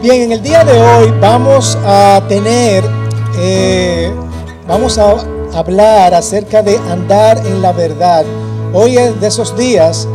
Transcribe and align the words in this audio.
Bien, 0.00 0.22
en 0.22 0.32
el 0.32 0.42
día 0.42 0.64
de 0.64 0.80
hoy 0.80 1.12
vamos 1.20 1.76
a 1.84 2.22
tener, 2.28 2.84
eh, 3.36 4.14
vamos 4.68 4.96
a 4.96 5.16
hablar 5.52 6.14
acerca 6.14 6.62
de 6.62 6.78
andar 6.88 7.38
en 7.38 7.60
la 7.60 7.72
verdad. 7.72 8.24
Hoy 8.72 8.96
es 8.96 9.20
de 9.20 9.26
esos 9.26 9.56
días 9.56 10.06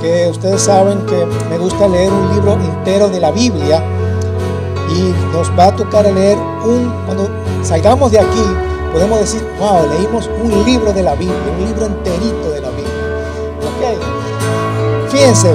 que 0.00 0.26
ustedes 0.28 0.62
saben 0.62 1.06
que 1.06 1.24
me 1.48 1.56
gusta 1.56 1.86
leer 1.86 2.10
un 2.12 2.34
libro 2.34 2.54
entero 2.54 3.08
de 3.10 3.20
la 3.20 3.30
Biblia 3.30 3.80
y 4.90 5.32
nos 5.32 5.56
va 5.56 5.66
a 5.66 5.76
tocar 5.76 6.04
leer 6.04 6.36
un, 6.64 6.92
cuando 7.06 7.28
salgamos 7.62 8.10
de 8.10 8.18
aquí, 8.18 8.44
podemos 8.92 9.20
decir, 9.20 9.40
wow, 9.60 9.86
leímos 9.88 10.28
un 10.42 10.64
libro 10.64 10.92
de 10.92 11.02
la 11.04 11.14
Biblia, 11.14 11.38
un 11.60 11.64
libro 11.64 11.86
enterito 11.86 12.50
de 12.50 12.60
la 12.60 12.70
Biblia. 12.70 12.92
Ok, 13.60 15.12
fíjense, 15.12 15.54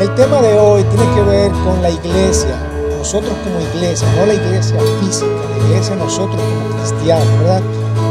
el 0.00 0.14
tema 0.14 0.40
de 0.40 0.58
hoy 0.58 0.84
tiene 0.84 1.04
que 1.14 1.22
ver 1.22 1.50
con 1.50 1.82
la 1.82 1.90
iglesia, 1.90 2.54
nosotros 2.96 3.32
como 3.42 3.60
iglesia, 3.74 4.06
no 4.16 4.26
la 4.26 4.34
iglesia 4.34 4.78
física, 5.00 5.26
la 5.26 5.66
iglesia 5.66 5.96
nosotros 5.96 6.40
como 6.40 6.76
cristianos, 6.76 7.26
¿verdad? 7.40 7.62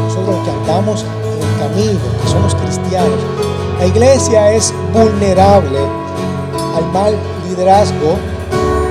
Nosotros 0.06 0.36
que 0.44 0.50
andamos 0.50 1.02
en 1.02 1.48
el 1.48 1.58
camino, 1.58 2.00
que 2.22 2.28
somos 2.28 2.54
cristianos. 2.54 3.18
La 3.78 3.86
iglesia 3.86 4.52
es 4.52 4.74
vulnerable 4.92 5.78
al 6.76 6.92
mal 6.92 7.16
liderazgo. 7.48 8.16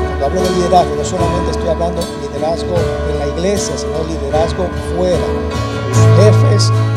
Cuando 0.08 0.26
hablo 0.26 0.42
de 0.42 0.50
liderazgo, 0.52 0.96
no 0.96 1.06
solamente 1.06 1.52
estoy 1.52 1.70
hablando 1.70 2.02
de 2.02 2.28
liderazgo 2.28 2.76
en 3.12 3.20
la 3.20 3.28
iglesia, 3.28 3.78
sino 3.78 3.94
liderazgo 4.08 4.68
fuera. 4.96 5.28
Los 5.90 6.26
jefes, 6.26 6.72
los, 6.72 6.97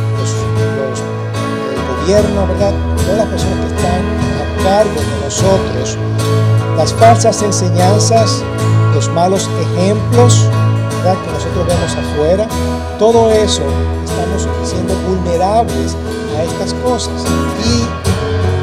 ¿verdad? 2.14 2.72
Todas 2.96 3.18
las 3.18 3.26
personas 3.26 3.66
que 3.66 3.76
están 3.76 4.64
cargo 4.64 5.00
de 5.00 5.24
nosotros 5.24 5.98
las 6.76 6.94
falsas 6.94 7.42
enseñanzas, 7.42 8.42
los 8.94 9.08
malos 9.10 9.48
ejemplos 9.60 10.46
que 11.02 11.32
nosotros 11.32 11.66
vemos 11.66 11.92
afuera. 11.92 12.46
Todo 12.98 13.30
eso 13.30 13.62
estamos 14.04 14.48
siendo 14.64 14.94
vulnerables 15.08 15.94
a 16.38 16.42
estas 16.42 16.74
cosas 16.82 17.22
y 17.64 17.84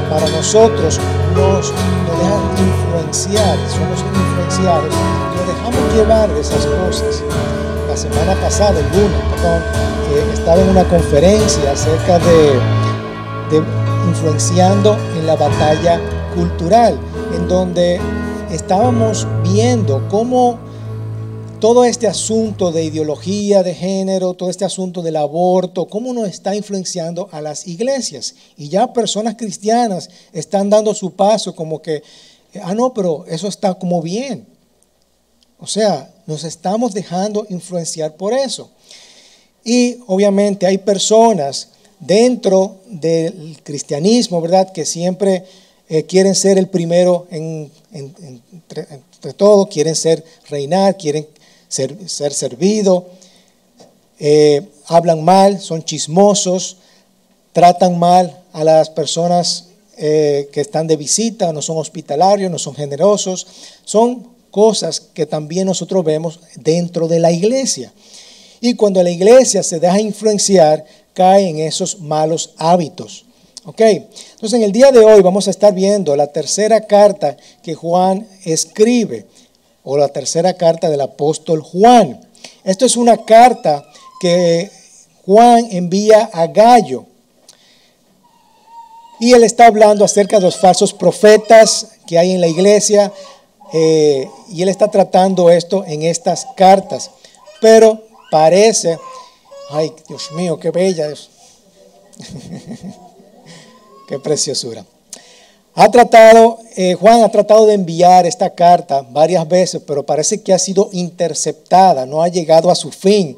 para 0.09 0.27
nosotros 0.29 0.99
nos, 1.35 1.71
nos 1.71 2.19
dejan 2.19 2.41
influenciar, 2.57 3.57
somos 3.69 4.03
influenciados, 4.15 4.93
nos 5.35 5.47
dejamos 5.47 5.93
llevar 5.93 6.29
de 6.29 6.41
esas 6.41 6.65
cosas. 6.65 7.23
La 7.87 7.95
semana 7.95 8.33
pasada, 8.41 8.79
el 8.79 8.85
lunes, 8.97 9.21
perdón, 9.31 9.61
estaba 10.33 10.59
en 10.59 10.69
una 10.69 10.83
conferencia 10.85 11.71
acerca 11.71 12.19
de, 12.19 12.59
influenciando 14.07 14.97
en 15.17 15.25
la 15.25 15.35
batalla 15.35 15.99
cultural, 16.35 16.99
en 17.35 17.47
donde 17.47 17.99
estábamos 18.51 19.27
viendo 19.43 20.07
cómo 20.09 20.59
todo 21.59 21.85
este 21.85 22.07
asunto 22.07 22.71
de 22.71 22.83
ideología 22.83 23.63
de 23.63 23.73
género, 23.73 24.33
todo 24.33 24.49
este 24.49 24.65
asunto 24.65 25.01
del 25.01 25.15
aborto, 25.15 25.87
cómo 25.87 26.13
nos 26.13 26.27
está 26.27 26.55
influenciando 26.55 27.29
a 27.31 27.41
las 27.41 27.67
iglesias. 27.67 28.35
Y 28.57 28.69
ya 28.69 28.93
personas 28.93 29.35
cristianas 29.35 30.09
están 30.33 30.69
dando 30.69 30.93
su 30.93 31.13
paso 31.13 31.55
como 31.55 31.81
que, 31.81 32.03
ah, 32.61 32.75
no, 32.75 32.93
pero 32.93 33.25
eso 33.27 33.47
está 33.47 33.73
como 33.73 34.01
bien. 34.01 34.47
O 35.59 35.65
sea, 35.65 36.13
nos 36.27 36.43
estamos 36.43 36.93
dejando 36.93 37.47
influenciar 37.49 38.15
por 38.15 38.33
eso. 38.33 38.69
Y 39.63 39.97
obviamente 40.05 40.67
hay 40.67 40.77
personas 40.77 41.69
dentro 41.99 42.77
del 42.87 43.57
cristianismo, 43.63 44.41
¿verdad? 44.41 44.71
Que 44.71 44.85
siempre 44.85 45.45
eh, 45.89 46.03
quieren 46.03 46.35
ser 46.35 46.57
el 46.57 46.67
primero 46.67 47.27
en, 47.31 47.71
entre, 47.91 48.85
todo, 49.35 49.67
quieren 49.67 49.95
ser 49.95 50.23
reinar, 50.49 50.97
quieren 50.97 51.27
ser, 51.67 51.95
ser 52.09 52.33
servido, 52.33 53.07
eh, 54.19 54.67
hablan 54.87 55.23
mal, 55.23 55.59
son 55.59 55.83
chismosos, 55.83 56.77
tratan 57.53 57.97
mal 57.97 58.43
a 58.53 58.63
las 58.63 58.89
personas 58.89 59.69
eh, 59.97 60.49
que 60.51 60.61
están 60.61 60.87
de 60.87 60.95
visita, 60.95 61.51
no 61.53 61.61
son 61.61 61.77
hospitalarios, 61.77 62.51
no 62.51 62.59
son 62.59 62.75
generosos, 62.75 63.47
son 63.83 64.27
cosas 64.51 64.99
que 64.99 65.25
también 65.25 65.67
nosotros 65.67 66.03
vemos 66.03 66.39
dentro 66.55 67.07
de 67.07 67.19
la 67.19 67.31
iglesia. 67.31 67.91
Y 68.59 68.75
cuando 68.75 69.01
la 69.03 69.09
iglesia 69.09 69.63
se 69.63 69.79
deja 69.79 69.99
influenciar, 69.99 70.85
cae 71.17 71.49
en 71.49 71.57
esos 71.57 71.99
malos 71.99 72.53
hábitos. 72.57 73.25
¿Ok? 73.65 73.81
Entonces 73.81 74.53
en 74.53 74.61
el 74.61 74.71
día 74.71 74.91
de 74.91 74.99
hoy 74.99 75.23
vamos 75.23 75.47
a 75.47 75.49
estar 75.49 75.73
viendo 75.73 76.15
la 76.15 76.27
tercera 76.27 76.81
carta 76.81 77.35
que 77.63 77.73
Juan 77.73 78.27
escribe, 78.45 79.25
o 79.83 79.97
la 79.97 80.09
tercera 80.09 80.53
carta 80.53 80.91
del 80.91 81.01
apóstol 81.01 81.61
Juan. 81.61 82.21
Esto 82.63 82.85
es 82.85 82.95
una 82.95 83.17
carta 83.25 83.83
que 84.19 84.69
Juan 85.25 85.67
envía 85.71 86.29
a 86.31 86.45
Gallo. 86.45 87.05
Y 89.19 89.33
él 89.33 89.43
está 89.43 89.65
hablando 89.65 90.05
acerca 90.05 90.37
de 90.37 90.43
los 90.43 90.57
falsos 90.57 90.93
profetas 90.93 91.93
que 92.05 92.19
hay 92.19 92.33
en 92.33 92.41
la 92.41 92.47
iglesia. 92.47 93.11
Eh, 93.73 94.29
y 94.49 94.61
él 94.61 94.69
está 94.69 94.91
tratando 94.91 95.49
esto 95.49 95.83
en 95.83 96.03
estas 96.03 96.45
cartas. 96.55 97.09
Pero 97.59 98.03
parece 98.29 98.99
Ay, 99.69 99.91
Dios 100.07 100.31
mío, 100.31 100.57
qué 100.57 100.71
bella 100.71 101.11
es. 101.11 101.29
qué 104.07 104.17
preciosura. 104.19 104.85
Ha 105.75 105.91
tratado, 105.91 106.57
eh, 106.75 106.95
Juan 106.95 107.21
ha 107.21 107.29
tratado 107.29 107.65
de 107.65 107.73
enviar 107.73 108.25
esta 108.25 108.49
carta 108.55 109.05
varias 109.11 109.47
veces, 109.47 109.81
pero 109.85 110.05
parece 110.05 110.41
que 110.41 110.53
ha 110.53 110.57
sido 110.57 110.89
interceptada, 110.93 112.05
no 112.05 112.23
ha 112.23 112.29
llegado 112.29 112.71
a 112.71 112.75
su 112.75 112.91
fin. 112.91 113.37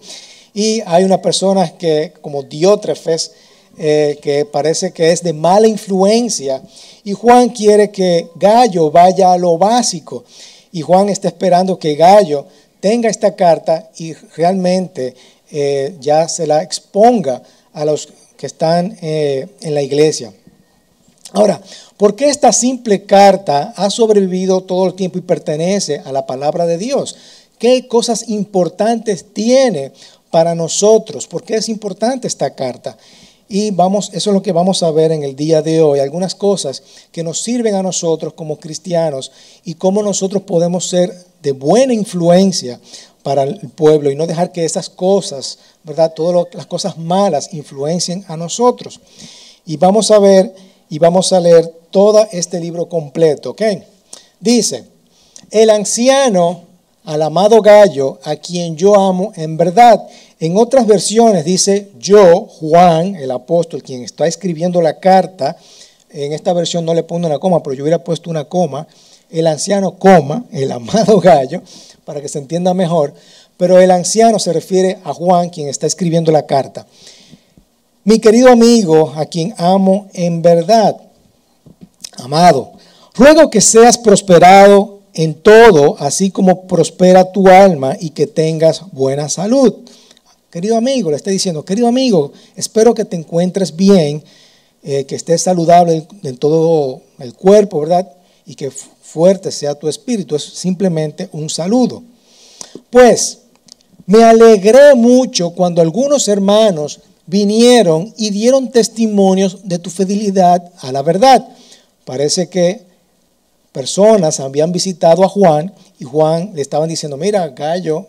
Y 0.53 0.81
hay 0.85 1.03
una 1.03 1.21
persona 1.21 1.75
que, 1.77 2.13
como 2.21 2.43
Diótrefes, 2.43 3.31
eh, 3.77 4.19
que 4.21 4.45
parece 4.45 4.91
que 4.91 5.11
es 5.11 5.23
de 5.23 5.33
mala 5.33 5.67
influencia. 5.67 6.61
Y 7.03 7.13
Juan 7.13 7.49
quiere 7.49 7.91
que 7.91 8.29
Gallo 8.35 8.91
vaya 8.91 9.33
a 9.33 9.37
lo 9.37 9.57
básico. 9.57 10.23
Y 10.71 10.81
Juan 10.81 11.09
está 11.09 11.27
esperando 11.27 11.79
que 11.79 11.95
Gallo 11.95 12.45
tenga 12.79 13.09
esta 13.09 13.35
carta 13.35 13.89
y 13.97 14.13
realmente 14.13 15.15
eh, 15.51 15.95
ya 15.99 16.27
se 16.27 16.47
la 16.47 16.61
exponga 16.63 17.41
a 17.73 17.85
los 17.85 18.09
que 18.37 18.45
están 18.45 18.97
eh, 19.01 19.47
en 19.61 19.73
la 19.73 19.81
iglesia. 19.81 20.33
Ahora, 21.33 21.61
¿por 21.97 22.15
qué 22.15 22.29
esta 22.29 22.51
simple 22.51 23.05
carta 23.05 23.73
ha 23.75 23.89
sobrevivido 23.89 24.61
todo 24.61 24.87
el 24.87 24.95
tiempo 24.95 25.17
y 25.17 25.21
pertenece 25.21 26.01
a 26.03 26.11
la 26.11 26.25
palabra 26.25 26.65
de 26.65 26.77
Dios? 26.77 27.15
¿Qué 27.59 27.87
cosas 27.87 28.29
importantes 28.29 29.25
tiene 29.33 29.91
para 30.31 30.55
nosotros? 30.55 31.27
¿Por 31.27 31.43
qué 31.43 31.55
es 31.55 31.69
importante 31.69 32.27
esta 32.27 32.55
carta? 32.55 32.97
Y 33.51 33.71
vamos, 33.71 34.11
eso 34.13 34.29
es 34.29 34.33
lo 34.33 34.43
que 34.43 34.51
vamos 34.51 34.83
a 34.83 34.91
ver 34.91 35.11
en 35.11 35.23
el 35.23 35.35
día 35.35 35.63
de 35.63 35.81
hoy, 35.81 35.99
algunas 35.99 36.35
cosas 36.35 36.83
que 37.11 37.23
nos 37.23 37.41
sirven 37.41 37.73
a 37.73 37.83
nosotros 37.83 38.33
como 38.33 38.59
cristianos 38.59 39.31
y 39.65 39.73
cómo 39.73 40.03
nosotros 40.03 40.43
podemos 40.43 40.87
ser 40.87 41.11
de 41.41 41.51
buena 41.51 41.93
influencia 41.93 42.79
para 43.23 43.43
el 43.43 43.69
pueblo 43.69 44.11
y 44.11 44.15
no 44.15 44.27
dejar 44.27 44.51
que 44.51 44.65
esas 44.65 44.89
cosas, 44.89 45.59
¿verdad? 45.83 46.13
Todas 46.15 46.47
las 46.53 46.65
cosas 46.65 46.97
malas 46.97 47.53
influencien 47.53 48.23
a 48.27 48.37
nosotros. 48.37 48.99
Y 49.65 49.77
vamos 49.77 50.11
a 50.11 50.19
ver 50.19 50.53
y 50.89 50.99
vamos 50.99 51.31
a 51.33 51.39
leer 51.39 51.67
todo 51.91 52.27
este 52.31 52.59
libro 52.59 52.87
completo, 52.87 53.51
¿ok? 53.51 53.61
Dice, 54.39 54.85
el 55.51 55.69
anciano, 55.69 56.63
al 57.03 57.21
amado 57.21 57.61
gallo, 57.61 58.19
a 58.23 58.35
quien 58.35 58.75
yo 58.75 58.95
amo 58.95 59.31
en 59.35 59.57
verdad. 59.57 60.07
En 60.39 60.57
otras 60.57 60.85
versiones 60.85 61.43
dice, 61.43 61.91
yo, 61.97 62.45
Juan, 62.45 63.15
el 63.15 63.31
apóstol, 63.31 63.83
quien 63.83 64.03
está 64.03 64.27
escribiendo 64.27 64.81
la 64.81 64.99
carta, 64.99 65.57
en 66.11 66.33
esta 66.33 66.53
versión 66.53 66.85
no 66.85 66.93
le 66.93 67.03
pongo 67.03 67.27
una 67.27 67.39
coma, 67.39 67.61
pero 67.61 67.75
yo 67.75 67.83
hubiera 67.83 68.03
puesto 68.03 68.29
una 68.29 68.45
coma, 68.45 68.87
el 69.29 69.47
anciano 69.47 69.97
coma, 69.97 70.45
el 70.51 70.71
amado 70.71 71.19
gallo, 71.19 71.61
para 72.05 72.21
que 72.21 72.29
se 72.29 72.39
entienda 72.39 72.73
mejor, 72.73 73.13
pero 73.57 73.79
el 73.79 73.91
anciano 73.91 74.39
se 74.39 74.53
refiere 74.53 74.99
a 75.03 75.13
Juan, 75.13 75.49
quien 75.49 75.67
está 75.67 75.85
escribiendo 75.85 76.31
la 76.31 76.45
carta. 76.45 76.87
Mi 78.03 78.19
querido 78.19 78.49
amigo, 78.49 79.13
a 79.15 79.25
quien 79.25 79.53
amo 79.57 80.07
en 80.13 80.41
verdad, 80.41 80.95
amado, 82.17 82.71
ruego 83.13 83.49
que 83.49 83.61
seas 83.61 83.97
prosperado 83.97 84.99
en 85.13 85.33
todo, 85.35 85.97
así 85.99 86.31
como 86.31 86.65
prospera 86.67 87.31
tu 87.31 87.49
alma 87.49 87.97
y 87.99 88.11
que 88.11 88.27
tengas 88.27 88.83
buena 88.91 89.27
salud. 89.27 89.75
Querido 90.49 90.77
amigo, 90.77 91.11
le 91.11 91.17
estoy 91.17 91.33
diciendo, 91.33 91.65
querido 91.65 91.87
amigo, 91.87 92.31
espero 92.55 92.93
que 92.93 93.05
te 93.05 93.17
encuentres 93.17 93.75
bien, 93.75 94.23
eh, 94.81 95.05
que 95.05 95.15
estés 95.15 95.41
saludable 95.41 96.07
en 96.23 96.37
todo 96.37 97.01
el 97.19 97.33
cuerpo, 97.33 97.81
¿verdad? 97.81 98.09
Y 98.45 98.55
que 98.55 98.71
fuerte 99.11 99.51
sea 99.51 99.75
tu 99.75 99.87
espíritu, 99.87 100.35
es 100.35 100.43
simplemente 100.43 101.29
un 101.31 101.49
saludo. 101.49 102.03
Pues 102.89 103.39
me 104.05 104.23
alegré 104.23 104.95
mucho 104.95 105.51
cuando 105.51 105.81
algunos 105.81 106.27
hermanos 106.27 106.99
vinieron 107.25 108.13
y 108.17 108.29
dieron 108.29 108.71
testimonios 108.71 109.67
de 109.67 109.79
tu 109.79 109.89
fidelidad 109.89 110.71
a 110.81 110.91
la 110.91 111.01
verdad. 111.01 111.47
Parece 112.05 112.49
que 112.49 112.81
personas 113.71 114.39
habían 114.39 114.71
visitado 114.71 115.23
a 115.23 115.29
Juan 115.29 115.73
y 115.99 116.05
Juan 116.05 116.51
le 116.53 116.61
estaban 116.61 116.89
diciendo, 116.89 117.17
mira, 117.17 117.47
Gallo, 117.49 118.07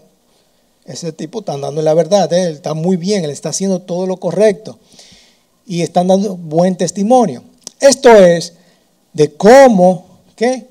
ese 0.84 1.12
tipo 1.12 1.40
está 1.40 1.52
andando 1.52 1.80
en 1.80 1.84
la 1.84 1.94
verdad, 1.94 2.32
él 2.32 2.54
está 2.54 2.74
muy 2.74 2.96
bien, 2.96 3.24
él 3.24 3.30
está 3.30 3.50
haciendo 3.50 3.80
todo 3.80 4.06
lo 4.06 4.16
correcto 4.16 4.78
y 5.66 5.82
están 5.82 6.08
dando 6.08 6.36
buen 6.36 6.76
testimonio. 6.76 7.42
Esto 7.78 8.10
es 8.10 8.54
de 9.12 9.32
cómo, 9.34 10.06
¿qué? 10.34 10.69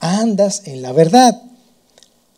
Andas 0.00 0.62
en 0.64 0.82
la 0.82 0.92
verdad. 0.92 1.40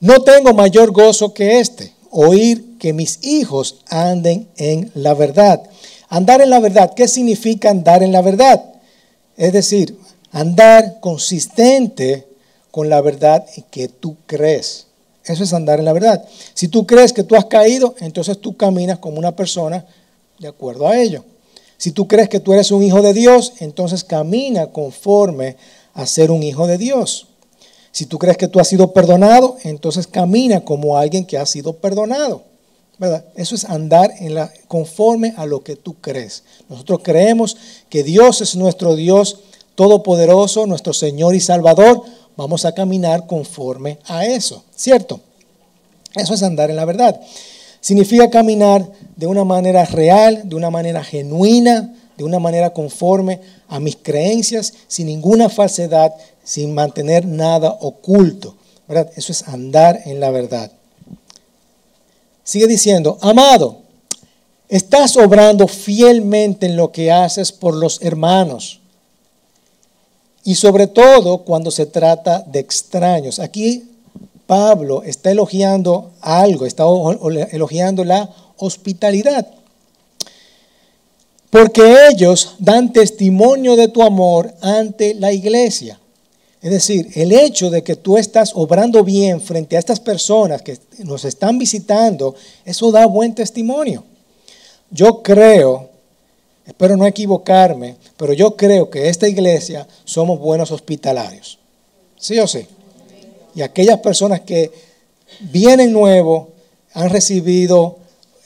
No 0.01 0.23
tengo 0.23 0.53
mayor 0.53 0.91
gozo 0.91 1.33
que 1.33 1.61
este, 1.61 1.93
oír 2.11 2.77
que 2.79 2.93
mis 2.93 3.21
hijos 3.23 3.77
anden 3.89 4.49
en 4.57 4.91
la 4.95 5.15
verdad. 5.15 5.63
Andar 6.09 6.43
en 6.43 6.51
la 6.51 6.61
verdad, 6.61 6.93
¿qué 6.95 7.09
significa 7.09 7.71
andar 7.71 8.03
en 8.03 8.13
la 8.13 8.21
verdad? 8.21 8.63
Es 9.37 9.53
decir, 9.53 9.97
andar 10.33 10.99
consistente 11.01 12.27
con 12.71 12.89
la 12.89 13.01
verdad 13.01 13.47
que 13.71 13.89
tú 13.89 14.17
crees. 14.27 14.87
Eso 15.25 15.45
es 15.45 15.53
andar 15.53 15.79
en 15.79 15.85
la 15.85 15.93
verdad. 15.93 16.25
Si 16.55 16.69
tú 16.69 16.87
crees 16.87 17.13
que 17.13 17.23
tú 17.23 17.37
has 17.37 17.45
caído, 17.45 17.95
entonces 18.01 18.39
tú 18.41 18.57
caminas 18.57 18.99
como 18.99 19.19
una 19.19 19.37
persona 19.37 19.87
de 20.39 20.49
acuerdo 20.49 20.89
a 20.89 20.99
ello. 20.99 21.25
Si 21.79 21.93
tú 21.93 22.09
crees 22.09 22.29
que 22.29 22.41
tú 22.41 22.53
eres 22.53 22.71
un 22.73 22.83
hijo 22.83 23.03
de 23.03 23.13
Dios, 23.13 23.55
entonces 23.61 24.05
camina 24.05 24.69
conforme 24.69 25.57
a 25.95 26.07
ser 26.07 26.31
un 26.31 26.43
hijo 26.43 26.67
de 26.67 26.79
Dios. 26.79 27.29
Si 27.93 28.07
tú 28.07 28.19
crees 28.19 28.37
que 28.37 28.49
tú 28.49 28.59
has 28.59 28.69
sido 28.69 28.93
perdonado, 28.93 29.57
entonces 29.63 30.07
camina 30.07 30.65
como 30.65 30.97
alguien 30.99 31.25
que 31.25 31.39
ha 31.39 31.47
sido 31.47 31.75
perdonado. 31.75 32.43
¿verdad? 32.99 33.25
Eso 33.35 33.55
es 33.55 33.65
andar 33.65 34.13
en 34.19 34.35
la, 34.35 34.53
conforme 34.69 35.35
a 35.37 35.47
lo 35.47 35.63
que 35.63 35.77
tú 35.77 35.95
crees. 36.01 36.45
Nosotros 36.69 37.01
creemos 37.03 37.57
que 37.89 38.03
Dios 38.03 38.41
es 38.41 38.57
nuestro 38.57 38.97
Dios 38.97 39.41
todopoderoso, 39.75 40.67
nuestro 40.67 40.93
Señor 40.93 41.35
y 41.35 41.41
Salvador 41.41 42.03
vamos 42.37 42.65
a 42.65 42.73
caminar 42.73 43.27
conforme 43.27 43.99
a 44.07 44.25
eso, 44.25 44.65
¿cierto? 44.75 45.21
Eso 46.15 46.35
es 46.35 46.43
andar 46.43 46.71
en 46.71 46.77
la 46.77 46.85
verdad. 46.85 47.21
Significa 47.81 48.31
caminar 48.31 48.87
de 49.17 49.27
una 49.27 49.45
manera 49.45 49.85
real, 49.85 50.43
de 50.45 50.55
una 50.55 50.71
manera 50.71 51.03
genuina, 51.03 51.95
de 52.17 52.25
una 52.25 52.39
manera 52.39 52.71
conforme 52.71 53.41
a 53.69 53.81
mis 53.81 53.97
creencias, 53.97 54.73
sin 54.87 55.07
ninguna 55.07 55.49
falsedad, 55.49 56.13
sin 56.45 56.75
mantener 56.75 57.27
nada 57.27 57.71
oculto. 57.81 58.57
¿verdad? 58.89 59.11
Eso 59.17 59.33
es 59.33 59.49
andar 59.49 60.01
en 60.05 60.21
la 60.21 60.31
verdad. 60.31 60.71
Sigue 62.45 62.67
diciendo, 62.67 63.19
amado, 63.21 63.83
estás 64.69 65.17
obrando 65.17 65.69
fielmente 65.69 66.67
en 66.67 66.77
lo 66.77 66.93
que 66.93 67.13
haces 67.13 67.53
por 67.53 67.75
los 67.75 68.03
hermanos 68.03 68.81
y 70.45 70.57
sobre 70.57 70.87
todo 70.89 71.39
cuando 71.45 71.71
se 71.71 71.87
trata 71.87 72.41
de 72.41 72.59
extraños. 72.59 73.39
Aquí 73.39 73.85
Pablo 74.47 75.03
está 75.05 75.31
elogiando 75.31 76.11
algo, 76.21 76.67
está 76.67 76.85
elogiando 77.53 78.05
la 78.05 78.29
hospitalidad. 78.57 79.47
Porque 81.51 82.09
ellos 82.11 82.55
dan 82.59 82.93
testimonio 82.93 83.77
de 83.77 83.89
tu 83.89 84.03
amor 84.03 84.55
ante 84.63 85.15
la 85.15 85.33
iglesia. 85.33 86.01
Es 86.63 86.71
decir, 86.71 87.09
el 87.17 87.33
hecho 87.33 87.71
de 87.71 87.83
que 87.83 87.97
tú 87.97 88.17
estás 88.17 88.53
obrando 88.55 89.03
bien 89.03 89.41
frente 89.41 89.77
a 89.77 89.81
estas 89.81 89.99
personas 89.99 90.63
que 90.63 90.79
nos 90.99 91.25
están 91.25 91.59
visitando, 91.59 92.35
eso 92.65 92.93
da 92.93 93.05
buen 93.07 93.35
testimonio. 93.35 94.05
Yo 94.91 95.23
creo 95.23 95.93
Espero 96.67 96.97
no 96.97 97.07
equivocarme, 97.07 97.97
pero 98.17 98.33
yo 98.33 98.57
creo 98.57 98.89
que 98.89 99.09
esta 99.09 99.29
iglesia 99.29 99.87
somos 100.05 100.39
buenos 100.39 100.71
hospitalarios. 100.71 101.59
¿Sí 102.19 102.39
o 102.39 102.47
sí? 102.47 102.67
Y 103.55 103.63
aquellas 103.63 103.99
personas 103.99 104.41
que 104.41 104.71
vienen 105.41 105.93
nuevos 105.93 106.49
han 106.95 107.11
recibido 107.11 107.99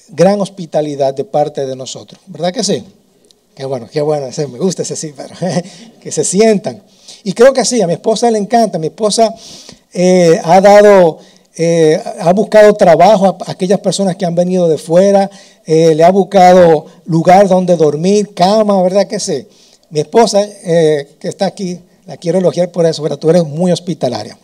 gran 0.09 0.41
hospitalidad 0.41 1.13
de 1.13 1.25
parte 1.25 1.67
de 1.67 1.77
nosotros. 1.77 2.21
¿Verdad 2.27 2.53
que 2.53 2.65
sí? 2.65 2.85
Qué 3.55 3.65
bueno, 3.65 3.89
qué 3.91 4.01
bueno, 4.01 4.29
me 4.37 4.59
gusta 4.59 4.83
ese 4.83 4.97
sí, 4.97 5.13
pero 5.15 5.35
que 6.01 6.11
se 6.11 6.25
sientan. 6.25 6.83
Y 7.27 7.33
creo 7.33 7.53
que 7.53 7.65
sí, 7.65 7.83
a 7.83 7.89
mi 7.89 7.95
esposa 7.95 8.31
le 8.31 8.39
encanta. 8.39 8.79
Mi 8.79 8.87
esposa 8.87 9.35
eh, 9.93 10.41
ha 10.45 10.61
dado 10.61 11.19
eh, 11.57 12.01
ha 12.21 12.33
buscado 12.33 12.73
trabajo 12.75 13.37
a 13.45 13.51
aquellas 13.51 13.81
personas 13.81 14.15
que 14.15 14.25
han 14.25 14.37
venido 14.37 14.69
de 14.69 14.79
fuera, 14.79 15.29
eh, 15.65 15.97
le 15.97 16.05
ha 16.05 16.11
buscado 16.13 16.87
lugar 17.05 17.49
donde 17.49 17.75
dormir, 17.75 18.33
cama, 18.33 18.81
¿verdad 18.81 19.09
que 19.09 19.19
sí? 19.19 19.45
Mi 19.91 19.99
esposa, 19.99 20.47
que 20.47 21.17
está 21.23 21.47
aquí, 21.47 21.81
la 22.07 22.17
quiero 22.17 22.39
elogiar 22.39 22.71
por 22.71 22.87
eso, 22.87 23.03
pero 23.03 23.17
tú 23.17 23.29
eres 23.29 23.43
muy 23.45 23.73
hospitalaria. 23.73 24.39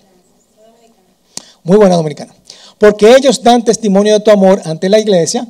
Muy 1.62 1.76
buena 1.76 1.94
dominicana. 1.94 2.34
Porque 2.78 3.14
ellos 3.14 3.44
dan 3.44 3.64
testimonio 3.64 4.14
de 4.14 4.20
tu 4.24 4.32
amor 4.32 4.60
ante 4.64 4.88
la 4.88 4.98
iglesia, 4.98 5.46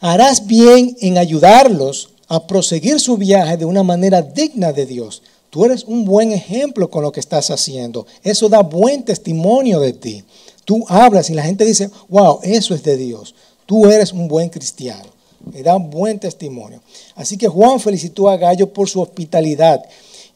harás 0.00 0.46
bien 0.46 0.96
en 1.02 1.18
ayudarlos 1.18 2.08
a 2.26 2.46
proseguir 2.46 3.00
su 3.00 3.18
viaje 3.18 3.58
de 3.58 3.66
una 3.66 3.82
manera 3.82 4.22
digna 4.22 4.72
de 4.72 4.86
Dios. 4.86 5.22
Tú 5.50 5.64
eres 5.64 5.84
un 5.84 6.04
buen 6.04 6.30
ejemplo 6.30 6.88
con 6.88 7.02
lo 7.02 7.10
que 7.10 7.20
estás 7.20 7.50
haciendo. 7.50 8.06
Eso 8.22 8.48
da 8.48 8.62
buen 8.62 9.04
testimonio 9.04 9.80
de 9.80 9.92
ti. 9.92 10.24
Tú 10.64 10.84
hablas 10.88 11.28
y 11.28 11.34
la 11.34 11.42
gente 11.42 11.64
dice, 11.64 11.90
wow, 12.08 12.38
eso 12.44 12.74
es 12.74 12.84
de 12.84 12.96
Dios. 12.96 13.34
Tú 13.66 13.86
eres 13.86 14.12
un 14.12 14.28
buen 14.28 14.48
cristiano. 14.48 15.08
Me 15.52 15.62
da 15.62 15.76
buen 15.76 16.20
testimonio. 16.20 16.80
Así 17.16 17.36
que 17.36 17.48
Juan 17.48 17.80
felicitó 17.80 18.28
a 18.28 18.36
Gallo 18.36 18.72
por 18.72 18.88
su 18.88 19.00
hospitalidad. 19.00 19.84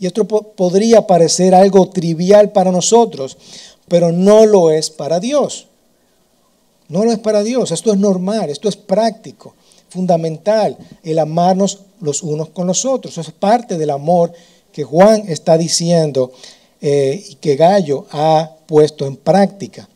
Y 0.00 0.06
esto 0.06 0.26
podría 0.26 1.06
parecer 1.06 1.54
algo 1.54 1.88
trivial 1.90 2.50
para 2.50 2.72
nosotros, 2.72 3.36
pero 3.86 4.10
no 4.10 4.46
lo 4.46 4.72
es 4.72 4.90
para 4.90 5.20
Dios. 5.20 5.68
No 6.88 7.04
lo 7.04 7.12
es 7.12 7.18
para 7.18 7.44
Dios. 7.44 7.70
Esto 7.70 7.92
es 7.92 7.98
normal, 7.98 8.50
esto 8.50 8.68
es 8.68 8.76
práctico, 8.76 9.54
fundamental, 9.88 10.76
el 11.04 11.20
amarnos 11.20 11.80
los 12.00 12.22
unos 12.22 12.48
con 12.48 12.66
los 12.66 12.84
otros. 12.84 13.16
Eso 13.16 13.30
es 13.30 13.36
parte 13.36 13.78
del 13.78 13.90
amor 13.90 14.32
que 14.74 14.82
Juan 14.82 15.22
está 15.28 15.56
diciendo 15.56 16.32
eh, 16.80 17.24
y 17.30 17.36
que 17.36 17.54
Gallo 17.54 18.06
ha 18.10 18.50
puesto 18.66 19.06
en 19.06 19.16
práctica. 19.16 19.88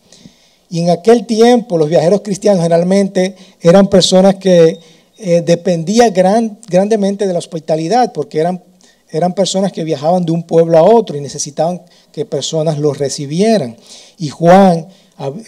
Y 0.70 0.80
en 0.80 0.90
aquel 0.90 1.26
tiempo 1.26 1.76
los 1.76 1.88
viajeros 1.88 2.20
cristianos 2.20 2.62
generalmente 2.62 3.34
eran 3.60 3.88
personas 3.88 4.36
que 4.36 4.78
eh, 5.18 5.42
dependían 5.44 6.12
grandemente 6.12 7.26
de 7.26 7.32
la 7.32 7.40
hospitalidad, 7.40 8.12
porque 8.12 8.38
eran, 8.38 8.62
eran 9.10 9.34
personas 9.34 9.72
que 9.72 9.82
viajaban 9.82 10.24
de 10.24 10.30
un 10.30 10.44
pueblo 10.44 10.78
a 10.78 10.84
otro 10.84 11.16
y 11.16 11.20
necesitaban 11.20 11.82
que 12.12 12.24
personas 12.24 12.78
los 12.78 12.98
recibieran. 12.98 13.76
Y 14.16 14.28
Juan, 14.28 14.86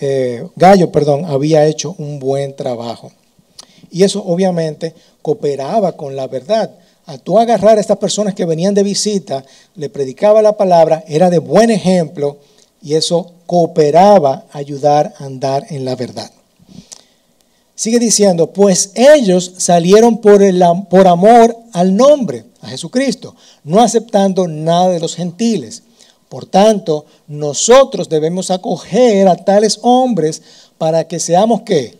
eh, 0.00 0.44
Gallo, 0.56 0.90
perdón, 0.90 1.24
había 1.24 1.66
hecho 1.66 1.94
un 1.98 2.18
buen 2.18 2.56
trabajo. 2.56 3.12
Y 3.92 4.02
eso 4.02 4.24
obviamente 4.24 4.92
cooperaba 5.22 5.92
con 5.96 6.16
la 6.16 6.26
verdad. 6.26 6.79
A 7.10 7.18
tú 7.18 7.40
agarrar 7.40 7.76
a 7.76 7.80
estas 7.80 7.96
personas 7.96 8.36
que 8.36 8.44
venían 8.44 8.72
de 8.72 8.84
visita, 8.84 9.44
le 9.74 9.90
predicaba 9.90 10.42
la 10.42 10.56
palabra, 10.56 11.02
era 11.08 11.28
de 11.28 11.40
buen 11.40 11.72
ejemplo 11.72 12.38
y 12.80 12.94
eso 12.94 13.32
cooperaba 13.46 14.44
a 14.52 14.58
ayudar 14.58 15.12
a 15.18 15.24
andar 15.24 15.66
en 15.70 15.84
la 15.84 15.96
verdad. 15.96 16.30
Sigue 17.74 17.98
diciendo, 17.98 18.52
pues 18.52 18.92
ellos 18.94 19.54
salieron 19.58 20.18
por, 20.18 20.40
el, 20.40 20.62
por 20.88 21.08
amor 21.08 21.56
al 21.72 21.96
nombre, 21.96 22.44
a 22.60 22.68
Jesucristo, 22.68 23.34
no 23.64 23.80
aceptando 23.80 24.46
nada 24.46 24.90
de 24.90 25.00
los 25.00 25.16
gentiles. 25.16 25.82
Por 26.28 26.46
tanto, 26.46 27.06
nosotros 27.26 28.08
debemos 28.08 28.52
acoger 28.52 29.26
a 29.26 29.34
tales 29.34 29.80
hombres 29.82 30.42
para 30.78 31.08
que 31.08 31.18
seamos 31.18 31.62
qué? 31.62 31.98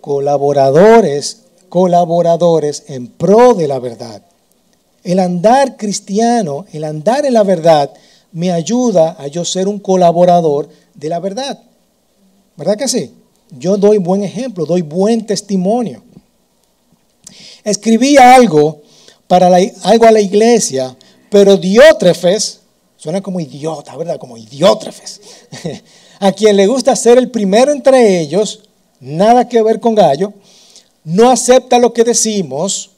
colaboradores 0.00 1.49
en 1.70 3.06
pro 3.08 3.54
de 3.54 3.68
la 3.68 3.78
verdad. 3.78 4.22
El 5.02 5.18
andar 5.18 5.76
cristiano, 5.76 6.66
el 6.72 6.84
andar 6.84 7.24
en 7.24 7.34
la 7.34 7.42
verdad, 7.42 7.90
me 8.32 8.52
ayuda 8.52 9.16
a 9.18 9.26
yo 9.28 9.44
ser 9.44 9.68
un 9.68 9.78
colaborador 9.78 10.68
de 10.94 11.08
la 11.08 11.18
verdad. 11.20 11.58
¿Verdad 12.56 12.76
que 12.76 12.88
sí? 12.88 13.14
Yo 13.58 13.76
doy 13.76 13.98
buen 13.98 14.22
ejemplo, 14.22 14.66
doy 14.66 14.82
buen 14.82 15.26
testimonio. 15.26 16.02
Escribí 17.64 18.16
algo 18.16 18.82
para 19.26 19.48
algo 19.82 20.06
a 20.06 20.12
la 20.12 20.20
iglesia, 20.20 20.96
pero 21.30 21.56
Diótrefes, 21.56 22.60
suena 22.96 23.20
como 23.20 23.40
idiota, 23.40 23.96
¿verdad? 23.96 24.18
Como 24.18 24.36
Idiótrefes, 24.36 25.20
a 26.20 26.32
quien 26.32 26.56
le 26.56 26.66
gusta 26.66 26.94
ser 26.96 27.18
el 27.18 27.30
primero 27.30 27.72
entre 27.72 28.20
ellos, 28.20 28.60
nada 29.00 29.48
que 29.48 29.62
ver 29.62 29.80
con 29.80 29.94
Gallo, 29.94 30.34
no 31.04 31.30
acepta 31.30 31.78
lo 31.78 31.92
que 31.92 32.04
decimos. 32.04 32.90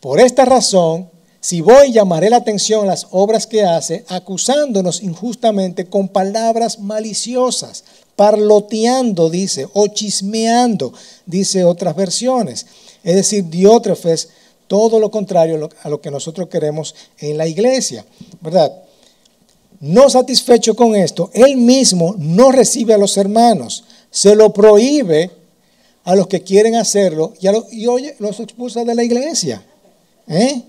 Por 0.00 0.20
esta 0.20 0.44
razón, 0.44 1.10
si 1.40 1.60
voy, 1.60 1.92
llamaré 1.92 2.30
la 2.30 2.38
atención 2.38 2.84
a 2.84 2.88
las 2.88 3.06
obras 3.10 3.46
que 3.46 3.64
hace, 3.64 4.04
acusándonos 4.08 5.02
injustamente 5.02 5.86
con 5.86 6.08
palabras 6.08 6.78
maliciosas, 6.78 7.84
parloteando, 8.16 9.30
dice, 9.30 9.68
o 9.72 9.86
chismeando, 9.86 10.92
dice 11.26 11.64
otras 11.64 11.94
versiones. 11.94 12.66
Es 13.04 13.14
decir, 13.14 13.44
Diótrefes, 13.48 14.28
todo 14.66 14.98
lo 15.00 15.10
contrario 15.10 15.68
a 15.82 15.88
lo 15.88 16.00
que 16.00 16.10
nosotros 16.10 16.48
queremos 16.48 16.94
en 17.18 17.38
la 17.38 17.46
iglesia, 17.46 18.04
¿verdad? 18.40 18.72
no 19.80 20.10
satisfecho 20.10 20.74
con 20.74 20.96
esto, 20.96 21.30
él 21.32 21.56
mismo 21.56 22.14
no 22.18 22.50
recibe 22.50 22.94
a 22.94 22.98
los 22.98 23.16
hermanos, 23.16 23.84
se 24.10 24.34
lo 24.34 24.52
prohíbe 24.52 25.30
a 26.08 26.16
los 26.16 26.26
que 26.26 26.42
quieren 26.42 26.74
hacerlo 26.74 27.34
y, 27.70 27.86
oye, 27.86 28.16
los 28.18 28.40
expulsa 28.40 28.82
de 28.82 28.94
la 28.94 29.04
iglesia. 29.04 29.62
¿Eh? 30.26 30.62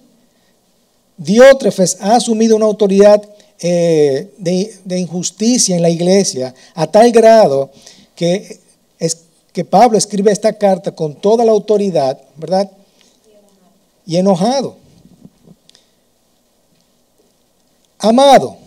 Diótrefes 1.16 1.96
ha 2.02 2.18
asumido 2.18 2.58
una 2.58 2.66
autoridad 2.66 3.24
eh, 3.62 4.34
de, 4.38 5.00
injusticia 5.00 5.78
en 5.78 5.82
la 5.82 5.90
iglesia 5.90 6.54
a 6.76 6.88
tal 6.88 7.14
grado 7.14 7.72
que, 8.18 8.60
es, 9.00 9.20
que 9.54 9.64
Pablo 9.64 9.98
escribe 9.98 10.30
esta 10.30 10.52
carta 10.52 10.94
con 10.94 11.16
toda 11.16 11.46
la 11.46 11.54
autoridad, 11.54 12.20
¿verdad? 12.36 12.70
Y 14.06 14.18
enojado. 14.18 14.76
Amado, 17.98 18.58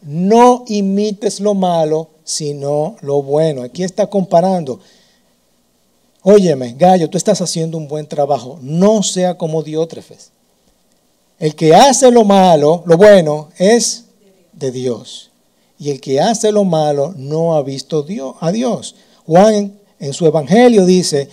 no 0.00 0.64
imites 0.66 1.40
lo 1.40 1.52
malo, 1.52 2.08
sino 2.24 2.96
lo 3.02 3.20
bueno. 3.22 3.64
Aquí 3.64 3.84
está 3.84 4.06
comparando. 4.06 4.80
Óyeme, 6.22 6.74
Gallo, 6.78 7.08
tú 7.08 7.16
estás 7.16 7.40
haciendo 7.40 7.78
un 7.78 7.88
buen 7.88 8.06
trabajo. 8.06 8.58
No 8.62 9.02
sea 9.02 9.38
como 9.38 9.62
Diótrefes. 9.62 10.30
El 11.38 11.54
que 11.54 11.74
hace 11.74 12.10
lo 12.10 12.24
malo, 12.24 12.82
lo 12.84 12.98
bueno, 12.98 13.48
es 13.56 14.04
de 14.52 14.70
Dios. 14.70 15.30
Y 15.78 15.90
el 15.90 16.00
que 16.00 16.20
hace 16.20 16.52
lo 16.52 16.64
malo 16.64 17.14
no 17.16 17.54
ha 17.54 17.62
visto 17.62 18.04
a 18.40 18.52
Dios. 18.52 18.94
Juan 19.26 19.78
en 19.98 20.12
su 20.12 20.26
evangelio 20.26 20.84
dice, 20.84 21.30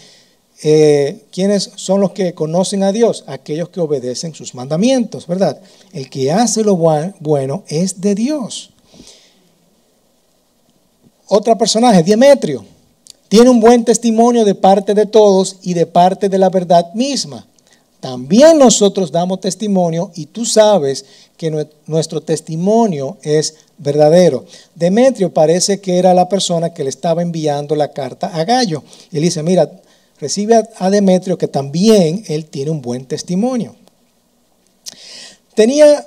eh, 0.63 1.25
¿quiénes 1.32 1.72
son 1.75 2.00
los 2.00 2.12
que 2.12 2.34
conocen 2.34 2.84
a 2.84 2.94
Dios? 2.94 3.25
Aquellos 3.27 3.67
que 3.67 3.82
obedecen 3.82 4.34
sus 4.34 4.56
mandamientos, 4.56 5.27
¿verdad? 5.27 5.60
El 5.91 6.10
que 6.10 6.32
hace 6.32 6.63
lo 6.63 6.77
bueno 6.77 7.63
es 7.67 8.00
de 8.00 8.15
Dios. 8.15 8.70
Otro 11.27 11.58
personaje, 11.58 12.01
Demetrio, 12.03 12.63
tiene 13.29 13.50
un 13.50 13.60
buen 13.60 13.84
testimonio 13.84 14.46
de 14.46 14.55
parte 14.55 14.93
de 14.93 15.05
todos 15.05 15.57
y 15.62 15.74
de 15.74 15.86
parte 15.86 16.29
de 16.29 16.38
la 16.38 16.50
verdad 16.50 16.93
misma. 16.93 17.46
También 18.00 18.60
nosotros 18.60 19.12
damos 19.12 19.41
testimonio 19.41 20.12
y 20.15 20.27
tú 20.27 20.46
sabes 20.46 21.05
que 21.36 21.67
nuestro 21.88 22.22
testimonio 22.22 23.17
es 23.24 23.55
verdadero. 23.77 24.46
Demetrio 24.75 25.34
parece 25.34 25.81
que 25.81 25.98
era 25.98 26.13
la 26.13 26.29
persona 26.29 26.74
que 26.74 26.84
le 26.84 26.89
estaba 26.89 27.22
enviando 27.22 27.75
la 27.75 27.91
carta 27.91 28.27
a 28.27 28.43
Gallo. 28.43 28.84
Él 29.12 29.24
dice, 29.24 29.41
mira, 29.43 29.72
recibe 30.19 30.63
a 30.77 30.89
Demetrio 30.89 31.38
que 31.38 31.48
también 31.48 32.24
él 32.27 32.46
tiene 32.46 32.72
un 32.72 32.81
buen 32.81 33.05
testimonio. 33.05 33.75
Tenía 35.55 36.05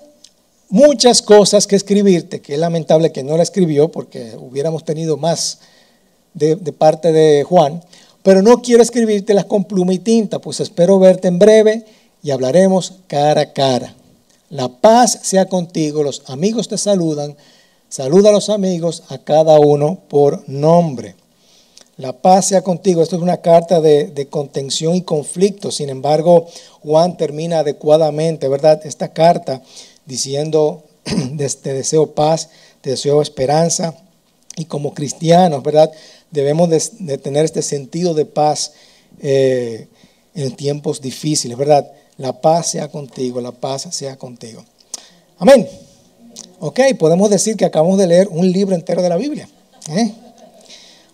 muchas 0.69 1.23
cosas 1.23 1.67
que 1.67 1.75
escribirte, 1.75 2.41
que 2.41 2.55
es 2.55 2.61
lamentable 2.61 3.11
que 3.11 3.25
no 3.25 3.37
la 3.37 3.43
escribió 3.43 3.91
porque 3.91 4.37
hubiéramos 4.39 4.85
tenido 4.85 5.17
más 5.17 5.59
de, 6.35 6.57
de 6.57 6.73
parte 6.73 7.13
de 7.13 7.45
Juan, 7.45 7.83
pero 8.23 8.43
no 8.43 8.63
quiero 8.63 8.83
escribírtelas 8.83 9.47
con 9.47 9.65
pluma 9.65 9.95
y 9.95 9.99
tinta, 9.99 10.39
pues 10.39 10.61
espero 10.61 10.99
verte 10.99 11.29
en 11.29 11.39
breve 11.39 11.85
y 12.23 12.31
hablaremos 12.31 12.95
cara 13.07 13.41
a 13.41 13.53
cara. 13.53 13.95
La 14.51 14.69
paz 14.69 15.21
sea 15.23 15.47
contigo, 15.47 16.03
los 16.03 16.23
amigos 16.27 16.69
te 16.69 16.77
saludan, 16.77 17.37
saluda 17.89 18.31
a 18.31 18.33
los 18.33 18.51
amigos, 18.51 19.05
a 19.09 19.19
cada 19.19 19.61
uno 19.61 20.01
por 20.09 20.49
nombre. 20.49 21.15
La 22.01 22.15
paz 22.15 22.47
sea 22.47 22.63
contigo. 22.63 23.03
Esto 23.03 23.17
es 23.17 23.23
una 23.23 23.43
carta 23.43 23.83
de, 23.83 24.27
contención 24.31 24.95
y 24.95 25.03
conflicto. 25.03 25.71
Sin 25.71 25.91
embargo, 25.91 26.47
Juan 26.83 27.19
termina 27.19 27.59
adecuadamente, 27.59 28.49
¿verdad? 28.49 28.81
Esta 28.87 29.13
carta 29.13 29.63
diciendo, 30.07 30.83
te 31.37 31.75
deseo 31.75 32.15
paz, 32.15 32.49
te 32.81 32.91
deseo 32.91 33.21
esperanza. 33.21 33.95
Y 34.57 34.65
como 34.65 34.95
cristianos, 34.95 35.63
¿verdad? 35.63 35.91
Debemos 36.31 36.69
de, 36.69 37.19
tener 37.19 37.45
este 37.45 37.63
sentido 37.63 38.15
de 38.15 38.27
paz 38.27 38.73
eh, 39.21 39.89
en 40.35 40.55
tiempos 40.57 41.01
difíciles, 41.01 41.57
¿verdad? 41.57 41.91
La 42.17 42.41
paz 42.41 42.73
sea 42.73 42.89
contigo, 42.89 43.41
la 43.41 43.53
paz 43.53 43.89
sea 43.91 44.17
contigo. 44.17 44.65
Amén. 45.39 45.67
Ok, 46.59 46.81
podemos 46.99 47.31
decir 47.31 47.57
que 47.57 47.65
acabamos 47.65 47.99
de 47.99 48.07
leer 48.07 48.29
un 48.29 48.51
libro 48.53 48.75
entero 48.75 49.01
de 49.01 49.09
la 49.09 49.17
Biblia. 49.17 49.49
¿eh? 49.89 50.13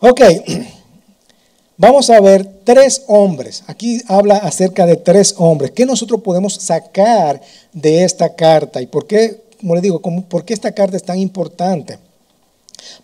Ok. 0.00 0.20
Vamos 1.78 2.08
a 2.08 2.20
ver 2.20 2.62
tres 2.64 3.04
hombres. 3.06 3.62
Aquí 3.66 4.00
habla 4.08 4.38
acerca 4.38 4.86
de 4.86 4.96
tres 4.96 5.34
hombres. 5.36 5.72
¿Qué 5.72 5.84
nosotros 5.84 6.22
podemos 6.22 6.54
sacar 6.54 7.40
de 7.72 8.02
esta 8.02 8.34
carta? 8.34 8.80
¿Y 8.80 8.86
por 8.86 9.06
qué, 9.06 9.42
como 9.60 9.74
le 9.74 9.82
digo, 9.82 10.00
por 10.00 10.44
qué 10.44 10.54
esta 10.54 10.72
carta 10.72 10.96
es 10.96 11.02
tan 11.02 11.18
importante? 11.18 11.98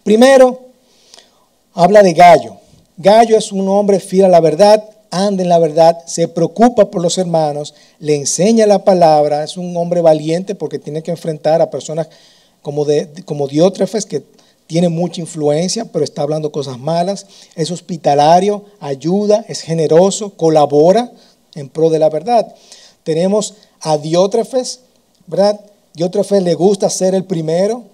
Primero, 0.02 0.61
habla 1.75 2.02
de 2.02 2.12
Gallo. 2.12 2.57
Gallo 2.97 3.37
es 3.37 3.52
un 3.52 3.69
hombre 3.69 4.00
fiel 4.00 4.26
a 4.26 4.29
la 4.29 4.41
verdad, 4.41 4.85
anda 5.11 5.43
en 5.43 5.49
la 5.49 5.59
verdad, 5.59 5.99
se 6.07 6.26
preocupa 6.26 6.91
por 6.91 7.02
los 7.02 7.19
hermanos, 7.19 7.75
le 7.99 8.17
enseña 8.17 8.67
la 8.67 8.85
palabra, 8.85 9.45
es 9.45 9.57
un 9.57 9.76
hombre 9.76 10.00
valiente 10.00 10.55
porque 10.55 10.79
tiene 10.79 11.02
que 11.02 11.11
enfrentar 11.11 11.61
a 11.61 11.71
personas 11.71 12.09
como, 12.62 12.85
de, 12.85 13.09
Diótrefes 13.50 14.07
que 14.07 14.25
tiene 14.67 14.88
mucha 14.88 15.21
influencia, 15.21 15.85
pero 15.85 16.05
está 16.05 16.23
hablando 16.23 16.50
cosas 16.50 16.79
malas, 16.79 17.26
es 17.57 17.71
hospitalario, 17.71 18.64
ayuda, 18.81 19.45
es 19.49 19.61
generoso, 19.61 20.31
colabora 20.31 21.12
en 21.55 21.69
pro 21.69 21.91
de 21.91 21.99
la 21.99 22.09
verdad. 22.09 22.55
Tenemos 23.02 23.55
a 23.81 23.99
Diótrefes, 23.99 24.81
¿verdad? 25.26 25.61
Diótrefes 25.95 26.43
le 26.43 26.55
gusta 26.55 26.88
ser 26.88 27.14
el 27.14 27.25
primero, 27.25 27.85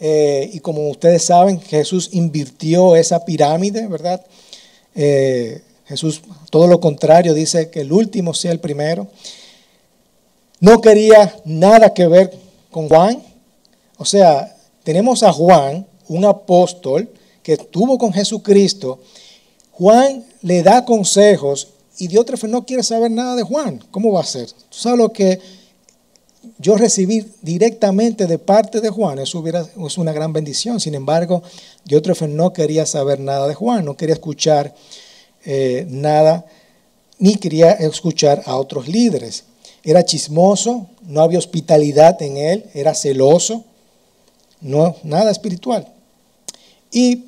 eh, 0.00 0.50
y 0.52 0.60
como 0.60 0.88
ustedes 0.88 1.24
saben, 1.24 1.60
Jesús 1.60 2.10
invirtió 2.12 2.96
esa 2.96 3.24
pirámide, 3.24 3.86
¿verdad? 3.86 4.24
Eh, 4.94 5.62
Jesús, 5.86 6.22
todo 6.50 6.66
lo 6.66 6.80
contrario, 6.80 7.34
dice 7.34 7.70
que 7.70 7.82
el 7.82 7.92
último 7.92 8.34
sea 8.34 8.52
el 8.52 8.60
primero. 8.60 9.08
No 10.60 10.80
quería 10.80 11.36
nada 11.44 11.92
que 11.92 12.06
ver 12.06 12.32
con 12.70 12.88
Juan, 12.88 13.22
o 13.98 14.04
sea, 14.04 14.56
tenemos 14.82 15.22
a 15.22 15.32
Juan, 15.32 15.86
un 16.08 16.24
apóstol 16.24 17.08
que 17.42 17.54
estuvo 17.54 17.98
con 17.98 18.12
Jesucristo. 18.12 19.00
Juan 19.72 20.24
le 20.42 20.62
da 20.62 20.84
consejos 20.84 21.68
y 21.98 22.08
Diótrefes 22.08 22.50
no 22.50 22.66
quiere 22.66 22.82
saber 22.82 23.10
nada 23.10 23.36
de 23.36 23.42
Juan. 23.42 23.82
¿Cómo 23.90 24.12
va 24.12 24.20
a 24.20 24.24
ser? 24.24 24.50
¿Tú 24.50 24.76
sabes 24.76 24.98
lo 24.98 25.12
que 25.12 25.40
yo 26.58 26.76
recibí 26.76 27.26
directamente 27.42 28.26
de 28.26 28.38
parte 28.38 28.80
de 28.80 28.90
Juan? 28.90 29.18
Eso 29.18 29.38
hubiera, 29.38 29.64
es 29.86 29.98
una 29.98 30.12
gran 30.12 30.32
bendición. 30.32 30.80
Sin 30.80 30.94
embargo, 30.94 31.42
Diótrefes 31.84 32.28
no 32.28 32.52
quería 32.52 32.86
saber 32.86 33.20
nada 33.20 33.46
de 33.48 33.54
Juan, 33.54 33.84
no 33.84 33.96
quería 33.96 34.14
escuchar 34.14 34.74
eh, 35.44 35.86
nada, 35.88 36.46
ni 37.18 37.36
quería 37.36 37.72
escuchar 37.72 38.42
a 38.46 38.56
otros 38.56 38.88
líderes. 38.88 39.44
Era 39.82 40.04
chismoso, 40.04 40.88
no 41.02 41.20
había 41.20 41.38
hospitalidad 41.38 42.20
en 42.22 42.36
él, 42.36 42.64
era 42.74 42.94
celoso 42.94 43.64
no 44.64 44.96
nada 45.04 45.30
espiritual. 45.30 45.86
Y 46.90 47.26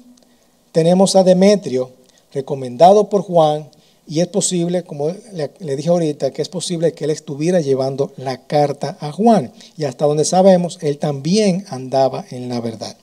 tenemos 0.72 1.14
a 1.14 1.22
Demetrio, 1.22 1.90
recomendado 2.32 3.08
por 3.08 3.22
Juan, 3.22 3.68
y 4.08 4.20
es 4.20 4.28
posible, 4.28 4.84
como 4.84 5.12
le, 5.32 5.76
dije 5.76 5.88
ahorita, 5.88 6.30
que 6.30 6.40
es 6.40 6.48
posible 6.48 6.92
que 6.92 7.04
él 7.04 7.10
estuviera 7.10 7.60
llevando 7.60 8.12
la 8.16 8.46
carta 8.46 8.96
a 9.00 9.10
Juan. 9.10 9.52
Y 9.76 9.84
hasta 9.84 10.04
donde 10.04 10.24
sabemos, 10.24 10.78
él 10.80 10.98
también 10.98 11.64
andaba 11.70 12.24
en 12.30 12.48
la 12.48 12.60
verdad. 12.60 12.96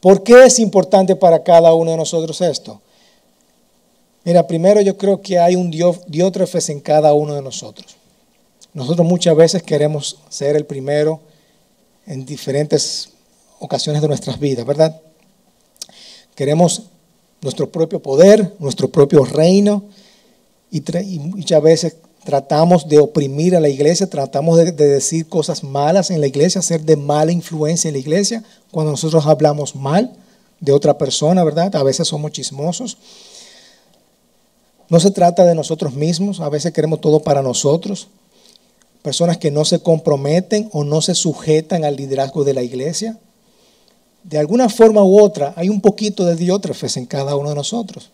¿Por 0.00 0.22
qué 0.22 0.44
es 0.44 0.58
importante 0.58 1.16
para 1.16 1.42
cada 1.42 1.72
uno 1.72 1.92
de 1.92 1.96
nosotros 1.96 2.42
esto? 2.42 2.82
Mira, 4.24 4.46
primero 4.46 4.82
yo 4.82 4.98
creo 4.98 5.22
que 5.22 5.38
hay 5.38 5.56
un 5.56 5.70
diótrefes 5.70 6.68
en 6.68 6.80
cada 6.80 7.14
uno 7.14 7.34
de 7.34 7.42
nosotros. 7.42 7.96
Nosotros 8.74 9.06
muchas 9.06 9.34
veces 9.34 9.62
queremos 9.62 10.18
ser 10.28 10.56
el 10.56 10.66
primero, 10.66 11.20
en 12.06 12.26
diferentes 12.26 13.10
ocasiones 13.60 14.02
de 14.02 14.08
nuestras 14.08 14.38
vidas, 14.38 14.66
¿verdad? 14.66 15.00
Queremos 16.34 16.89
nuestro 17.42 17.70
propio 17.70 18.00
poder, 18.00 18.54
nuestro 18.58 18.88
propio 18.88 19.24
reino, 19.24 19.84
y, 20.70 20.82
muchas 21.18 21.62
veces 21.62 21.96
tratamos 22.24 22.88
de 22.88 22.98
oprimir 22.98 23.56
a 23.56 23.60
la 23.60 23.68
iglesia, 23.68 24.08
tratamos 24.08 24.58
de, 24.58 24.72
decir 24.72 25.26
cosas 25.28 25.64
malas 25.64 26.10
en 26.10 26.20
la 26.20 26.26
iglesia, 26.26 26.62
ser 26.62 26.82
de 26.82 26.96
mala 26.96 27.32
influencia 27.32 27.88
en 27.88 27.94
la 27.94 28.00
iglesia, 28.00 28.44
cuando 28.70 28.92
nosotros 28.92 29.26
hablamos 29.26 29.74
mal 29.74 30.12
de 30.60 30.72
otra 30.72 30.98
persona, 30.98 31.42
¿verdad? 31.42 31.74
A 31.74 31.82
veces 31.82 32.08
somos 32.08 32.32
chismosos. 32.32 32.98
No 34.88 35.00
se 35.00 35.10
trata 35.10 35.44
de 35.44 35.54
nosotros 35.54 35.94
mismos, 35.94 36.40
a 36.40 36.48
veces 36.48 36.72
queremos 36.72 37.00
todo 37.00 37.20
para 37.20 37.42
nosotros 37.42 38.08
personas 39.02 39.38
que 39.38 39.50
no 39.50 39.64
se 39.64 39.80
comprometen 39.80 40.68
o 40.72 40.84
no 40.84 41.00
se 41.00 41.14
sujetan 41.14 41.84
al 41.84 41.96
liderazgo 41.96 42.44
de 42.44 42.54
la 42.54 42.62
iglesia. 42.62 43.18
De 44.22 44.38
alguna 44.38 44.68
forma 44.68 45.02
u 45.02 45.20
otra 45.20 45.54
hay 45.56 45.68
un 45.68 45.80
poquito 45.80 46.24
de 46.24 46.36
diótrefes 46.36 46.96
en 46.96 47.06
cada 47.06 47.36
uno 47.36 47.50
de 47.50 47.54
nosotros. 47.54 48.10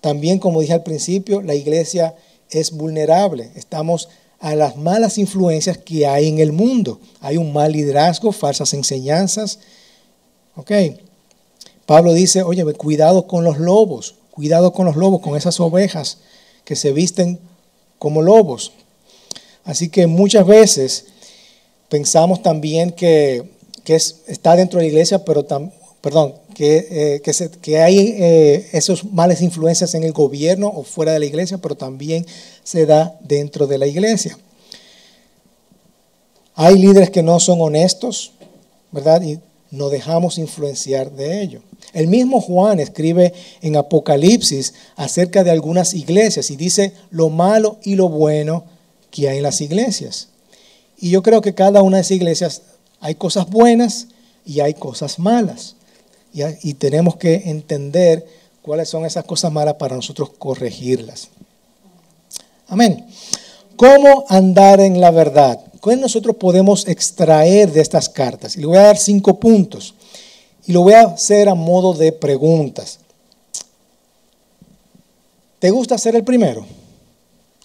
También, 0.00 0.38
como 0.38 0.60
dije 0.60 0.72
al 0.72 0.82
principio, 0.82 1.42
la 1.42 1.54
iglesia 1.54 2.14
es 2.50 2.70
vulnerable. 2.70 3.50
Estamos 3.54 4.08
a 4.38 4.54
las 4.54 4.76
malas 4.76 5.18
influencias 5.18 5.78
que 5.78 6.06
hay 6.06 6.28
en 6.28 6.38
el 6.38 6.52
mundo. 6.52 7.00
Hay 7.20 7.36
un 7.36 7.52
mal 7.52 7.72
liderazgo, 7.72 8.32
falsas 8.32 8.72
enseñanzas. 8.74 9.58
Ok. 10.54 10.72
Pablo 11.86 12.12
dice, 12.12 12.42
oye, 12.42 12.64
cuidado 12.74 13.26
con 13.26 13.44
los 13.44 13.58
lobos, 13.58 14.16
cuidado 14.30 14.72
con 14.72 14.86
los 14.86 14.96
lobos, 14.96 15.20
con 15.20 15.36
esas 15.36 15.60
ovejas 15.60 16.18
que 16.64 16.76
se 16.76 16.92
visten 16.92 17.38
como 17.98 18.22
lobos. 18.22 18.72
Así 19.64 19.88
que 19.88 20.06
muchas 20.06 20.46
veces 20.46 21.06
pensamos 21.88 22.42
también 22.42 22.90
que, 22.90 23.55
está 23.94 24.56
dentro 24.56 24.78
de 24.78 24.86
la 24.86 24.88
iglesia, 24.88 25.24
pero 25.24 25.46
perdón, 26.00 26.34
que, 26.54 27.20
eh, 27.24 27.58
que, 27.60 27.78
hay 27.78 28.14
eh, 28.18 28.68
esas 28.72 29.04
malas 29.04 29.42
influencias 29.42 29.94
en 29.94 30.02
el 30.02 30.12
gobierno 30.12 30.68
o 30.68 30.82
fuera 30.82 31.12
de 31.12 31.20
la 31.20 31.26
iglesia, 31.26 31.58
pero 31.58 31.76
también 31.76 32.26
se 32.64 32.86
da 32.86 33.18
dentro 33.20 33.66
de 33.66 33.78
la 33.78 33.86
iglesia. 33.86 34.38
Hay 36.54 36.78
líderes 36.78 37.10
que 37.10 37.22
no 37.22 37.38
son 37.38 37.60
honestos, 37.60 38.32
¿verdad? 38.90 39.22
Y 39.22 39.38
nos 39.70 39.92
dejamos 39.92 40.38
influenciar 40.38 41.12
de 41.12 41.42
ello. 41.42 41.60
El 41.92 42.08
mismo 42.08 42.40
Juan 42.40 42.80
escribe 42.80 43.32
en 43.60 43.76
Apocalipsis 43.76 44.74
acerca 44.96 45.44
de 45.44 45.50
algunas 45.50 45.94
iglesias 45.94 46.50
y 46.50 46.56
dice 46.56 46.92
lo 47.10 47.28
malo 47.28 47.78
y 47.82 47.94
lo 47.94 48.08
bueno 48.08 48.64
que 49.10 49.28
hay 49.28 49.36
en 49.38 49.42
las 49.42 49.60
iglesias. 49.60 50.28
Y 50.98 51.10
yo 51.10 51.22
creo 51.22 51.42
que 51.42 51.54
cada 51.54 51.82
una 51.82 51.98
de 51.98 52.02
esas 52.02 52.16
iglesias 52.16 52.62
hay 53.00 53.14
cosas 53.14 53.48
buenas 53.48 54.08
y 54.44 54.60
hay 54.60 54.74
cosas 54.74 55.18
malas. 55.18 55.76
Y, 56.32 56.74
tenemos 56.74 57.16
que 57.16 57.34
entender 57.46 58.26
cuáles 58.60 58.90
son 58.90 59.06
esas 59.06 59.24
cosas 59.24 59.50
malas 59.50 59.74
para 59.74 59.96
nosotros 59.96 60.30
corregirlas. 60.38 61.28
Amén. 62.68 63.06
¿Cómo 63.76 64.26
andar 64.28 64.80
en 64.80 65.00
la 65.00 65.10
verdad? 65.10 65.58
¿Qué 65.82 65.96
nosotros 65.96 66.36
podemos 66.36 66.86
extraer 66.88 67.72
de 67.72 67.80
estas 67.80 68.08
cartas? 68.08 68.56
Y 68.56 68.60
le 68.60 68.66
voy 68.66 68.76
a 68.76 68.82
dar 68.82 68.98
cinco 68.98 69.40
puntos. 69.40 69.94
Y 70.66 70.72
lo 70.72 70.82
voy 70.82 70.92
a 70.92 71.02
hacer 71.02 71.48
a 71.48 71.54
modo 71.54 71.94
de 71.94 72.12
preguntas. 72.12 72.98
¿Te 75.58 75.70
gusta 75.70 75.96
ser 75.96 76.16
el 76.16 76.24
primero? 76.24 76.66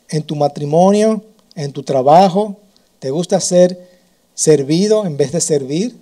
¿En 0.07 0.23
tu 0.23 0.35
matrimonio? 0.35 1.23
¿En 1.55 1.73
tu 1.73 1.83
trabajo? 1.83 2.55
¿Te 2.99 3.09
gusta 3.09 3.39
ser 3.41 3.90
servido 4.33 5.05
en 5.05 5.17
vez 5.17 5.31
de 5.31 5.41
servir? 5.41 5.95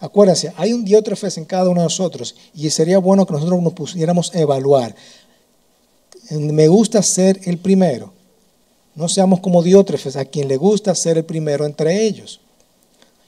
Acuérdense, 0.00 0.52
hay 0.56 0.72
un 0.72 0.84
diótrefes 0.84 1.36
en 1.36 1.44
cada 1.44 1.68
uno 1.68 1.80
de 1.80 1.84
nosotros 1.84 2.34
y 2.54 2.70
sería 2.70 2.98
bueno 2.98 3.26
que 3.26 3.34
nosotros 3.34 3.62
nos 3.62 3.74
pusiéramos 3.74 4.34
a 4.34 4.40
evaluar. 4.40 4.94
Me 6.30 6.68
gusta 6.68 7.02
ser 7.02 7.38
el 7.44 7.58
primero. 7.58 8.12
No 8.94 9.08
seamos 9.08 9.40
como 9.40 9.62
diótrefes, 9.62 10.16
a 10.16 10.24
quien 10.24 10.48
le 10.48 10.56
gusta 10.56 10.94
ser 10.94 11.18
el 11.18 11.24
primero 11.24 11.66
entre 11.66 12.04
ellos. 12.04 12.40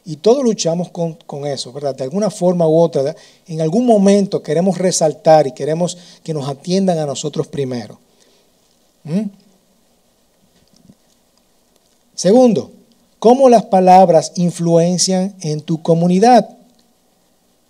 Y 0.05 0.17
todos 0.17 0.43
luchamos 0.43 0.91
con, 0.91 1.47
eso, 1.47 1.73
¿verdad? 1.73 1.95
De 1.95 2.05
alguna 2.05 2.31
forma 2.31 2.67
u 2.67 2.77
otra, 2.77 3.15
en 3.47 3.61
algún 3.61 3.87
momento 3.87 4.43
queremos 4.43 4.79
resaltar 4.79 5.47
y 5.47 5.53
queremos 5.53 5.97
que 6.25 6.35
nos 6.35 6.49
atiendan 6.49 6.99
a 6.99 7.07
nosotros 7.07 7.47
primero. 7.47 8.01
¿Mm? 9.05 9.23
Segundo, 12.15 12.71
¿cómo 13.23 13.49
las 13.49 13.67
palabras 13.67 14.33
influencian 14.35 15.37
en 15.43 15.61
tu 15.61 15.81
comunidad? 15.81 16.49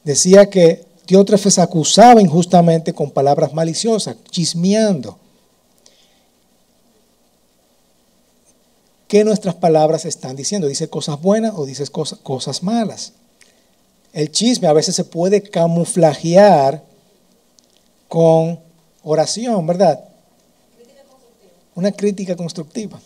Decía 0.02 0.48
que 0.48 0.86
Diótrefes 1.06 1.58
acusaba 1.58 2.22
injustamente 2.22 2.94
con 2.94 3.10
palabras 3.10 3.52
maliciosas, 3.52 4.16
chismeando. 4.30 5.18
qué 9.08 9.24
nuestras 9.24 9.54
palabras 9.54 10.06
están 10.06 10.36
diciendo. 10.36 10.66
Dice 10.68 10.88
cosas 10.88 11.20
buenas 11.20 11.52
o 11.54 11.66
dice 11.66 11.84
cosas, 11.88 12.62
malas. 12.62 13.12
El 14.14 14.32
chisme 14.32 14.68
a 14.68 14.72
veces 14.72 14.96
se 14.96 15.04
puede 15.04 15.42
camuflajear 15.42 16.82
con 18.08 18.58
oración, 19.02 19.66
¿verdad? 19.66 20.02
Una 21.74 21.92
crítica 21.92 22.36
constructiva. 22.36 23.02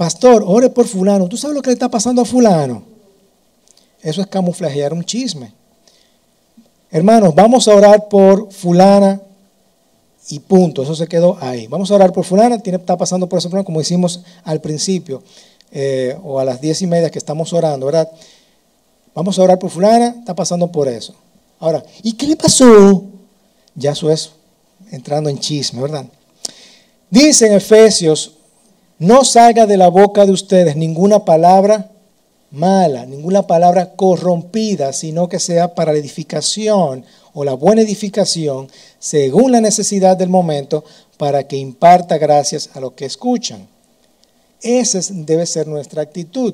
Pastor, 0.00 0.42
ore 0.46 0.70
por 0.70 0.86
fulano. 0.86 1.28
¿Tú 1.28 1.36
sabes 1.36 1.54
lo 1.54 1.60
que 1.60 1.68
le 1.68 1.74
está 1.74 1.90
pasando 1.90 2.22
a 2.22 2.24
fulano? 2.24 2.82
Eso 4.00 4.22
es 4.22 4.26
camuflajear 4.28 4.94
un 4.94 5.04
chisme. 5.04 5.52
Hermanos, 6.90 7.34
vamos 7.34 7.68
a 7.68 7.74
orar 7.74 8.08
por 8.08 8.50
fulana 8.50 9.20
y 10.30 10.38
punto, 10.38 10.84
eso 10.84 10.94
se 10.94 11.06
quedó 11.06 11.36
ahí. 11.42 11.66
Vamos 11.66 11.90
a 11.90 11.96
orar 11.96 12.14
por 12.14 12.24
fulana, 12.24 12.58
tiene, 12.58 12.78
está 12.78 12.96
pasando 12.96 13.28
por 13.28 13.40
ese 13.40 13.50
problema, 13.50 13.66
como 13.66 13.78
hicimos 13.78 14.22
al 14.44 14.62
principio, 14.62 15.22
eh, 15.70 16.16
o 16.24 16.40
a 16.40 16.46
las 16.46 16.62
diez 16.62 16.80
y 16.80 16.86
media 16.86 17.10
que 17.10 17.18
estamos 17.18 17.52
orando, 17.52 17.84
¿verdad? 17.84 18.10
Vamos 19.14 19.38
a 19.38 19.42
orar 19.42 19.58
por 19.58 19.68
fulana, 19.68 20.16
está 20.18 20.34
pasando 20.34 20.72
por 20.72 20.88
eso. 20.88 21.14
Ahora, 21.58 21.84
¿y 22.02 22.14
qué 22.14 22.26
le 22.26 22.36
pasó? 22.36 23.04
Ya 23.74 23.92
eso 23.92 24.10
es 24.10 24.30
entrando 24.90 25.28
en 25.28 25.38
chisme, 25.38 25.82
¿verdad? 25.82 26.06
Dice 27.10 27.48
en 27.48 27.52
Efesios, 27.52 28.38
no 29.00 29.24
salga 29.24 29.66
de 29.66 29.78
la 29.78 29.88
boca 29.88 30.26
de 30.26 30.32
ustedes 30.32 30.76
ninguna 30.76 31.24
palabra 31.24 31.90
mala, 32.50 33.06
ninguna 33.06 33.46
palabra 33.46 33.94
corrompida, 33.96 34.92
sino 34.92 35.26
que 35.26 35.38
sea 35.38 35.74
para 35.74 35.92
la 35.92 35.98
edificación 35.98 37.06
o 37.32 37.42
la 37.42 37.54
buena 37.54 37.80
edificación 37.80 38.68
según 38.98 39.52
la 39.52 39.62
necesidad 39.62 40.18
del 40.18 40.28
momento 40.28 40.84
para 41.16 41.48
que 41.48 41.56
imparta 41.56 42.18
gracias 42.18 42.68
a 42.74 42.80
los 42.80 42.92
que 42.92 43.06
escuchan. 43.06 43.66
Esa 44.60 45.00
debe 45.14 45.46
ser 45.46 45.66
nuestra 45.66 46.02
actitud. 46.02 46.52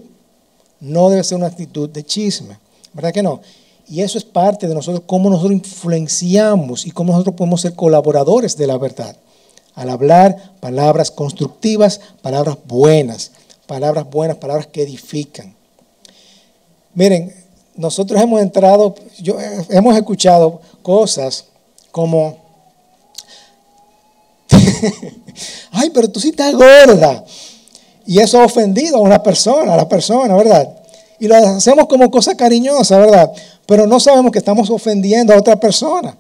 No 0.79 1.11
debe 1.11 1.25
ser 1.25 1.39
una 1.39 1.49
actitud 1.49 1.89
de 1.89 2.05
chisme. 2.05 2.59
¿Verdad 2.93 3.13
que 3.13 3.25
no? 3.25 3.41
Y 3.89 4.03
eso 4.03 4.19
es 4.19 4.25
parte 4.25 4.69
de 4.69 4.75
nosotros, 4.75 5.03
cómo 5.05 5.31
nosotros 5.31 5.53
influenciamos 5.53 6.87
y 6.87 6.93
cómo 6.93 7.11
nosotros 7.11 7.35
podemos 7.35 7.61
ser 7.61 7.75
colaboradores 7.75 8.57
de 8.57 8.69
la 8.69 8.79
verdad. 8.79 9.17
Al 9.77 9.91
hablar 9.91 10.55
palabras 10.59 11.11
constructivas, 11.11 12.01
palabras 12.23 12.57
buenas, 12.67 13.31
palabras 13.67 14.09
buenas, 14.11 14.39
palabras 14.39 14.67
que 14.67 14.83
edifican. 14.83 15.55
Miren, 16.95 17.33
nosotros 17.75 18.21
hemos 18.21 18.41
entrado, 18.41 18.95
yo, 19.19 19.37
hemos 19.69 19.95
escuchado 19.95 20.63
cosas 20.83 21.45
como, 21.93 22.39
ay, 25.73 25.91
pero 25.91 26.09
tú 26.11 26.21
sí 26.21 26.31
estás 26.31 26.55
gorda. 26.55 27.23
Y 28.07 28.19
eso 28.19 28.41
ha 28.41 28.47
ofendido 28.47 28.97
a 28.97 29.01
una 29.01 29.23
persona, 29.23 29.75
a 29.75 29.77
la 29.77 29.89
persona, 29.89 30.35
¿verdad? 30.37 30.75
Y 31.19 31.29
lo 31.29 31.37
hacemos 31.37 31.87
como 31.87 32.11
cosa 32.11 32.35
cariñosa, 32.35 32.99
¿verdad? 32.99 33.31
Pero 33.67 33.87
no 33.87 34.01
sabemos 34.01 34.33
que 34.33 34.39
estamos 34.39 34.71
ofendiendo 34.71 35.35
a 35.35 35.37
otra 35.37 35.57
persona. 35.57 36.17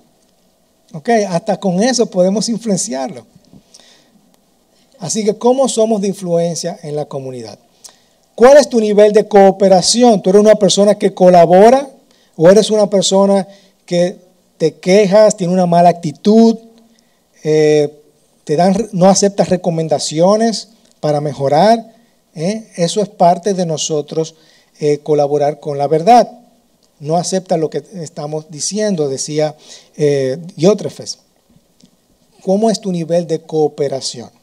¿Ok? 0.92 1.08
Hasta 1.28 1.58
con 1.58 1.82
eso 1.82 2.04
podemos 2.04 2.50
influenciarlo. 2.50 3.24
Así 4.98 5.24
que, 5.24 5.36
¿cómo 5.36 5.68
somos 5.68 6.00
de 6.00 6.08
influencia 6.08 6.78
en 6.82 6.96
la 6.96 7.04
comunidad? 7.04 7.58
¿Cuál 8.34 8.58
es 8.58 8.68
tu 8.68 8.80
nivel 8.80 9.12
de 9.12 9.26
cooperación? 9.26 10.20
¿Tú 10.22 10.30
eres 10.30 10.42
una 10.42 10.56
persona 10.56 10.96
que 10.96 11.14
colabora 11.14 11.88
o 12.36 12.50
eres 12.50 12.70
una 12.70 12.88
persona 12.88 13.48
que 13.86 14.18
te 14.58 14.74
quejas, 14.74 15.36
tiene 15.36 15.52
una 15.54 15.66
mala 15.66 15.88
actitud, 15.88 16.58
eh, 17.44 17.90
te 18.44 18.56
dan, 18.56 18.88
no 18.92 19.06
aceptas 19.06 19.48
recomendaciones 19.48 20.68
para 21.00 21.20
mejorar? 21.22 21.94
¿eh? 22.34 22.70
Eso 22.76 23.00
es 23.00 23.08
parte 23.08 23.54
de 23.54 23.64
nosotros 23.64 24.34
eh, 24.80 24.98
colaborar 24.98 25.58
con 25.58 25.78
la 25.78 25.86
verdad. 25.86 26.30
No 27.00 27.16
acepta 27.16 27.56
lo 27.56 27.70
que 27.70 27.82
estamos 27.94 28.50
diciendo, 28.50 29.08
decía 29.08 29.54
Diótrefes. 30.56 31.18
¿Cómo 32.42 32.70
es 32.70 32.80
tu 32.80 32.92
nivel 32.92 33.26
de 33.26 33.40
cooperación? 33.40 34.35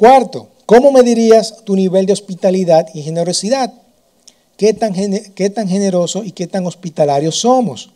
Cuarto, 0.00 0.48
¿Cómo 0.70 0.92
medirías 0.92 1.64
tu 1.64 1.74
nivel 1.74 2.06
de 2.06 2.12
hospitalidad 2.12 2.86
y 2.94 3.02
generosidad? 3.02 3.74
¿Qué 4.56 4.72
tan, 4.72 4.94
generoso 4.94 6.22
y 6.22 6.30
qué 6.30 6.46
tan 6.46 6.64
hospitalario 6.64 7.32
somos? 7.32 7.90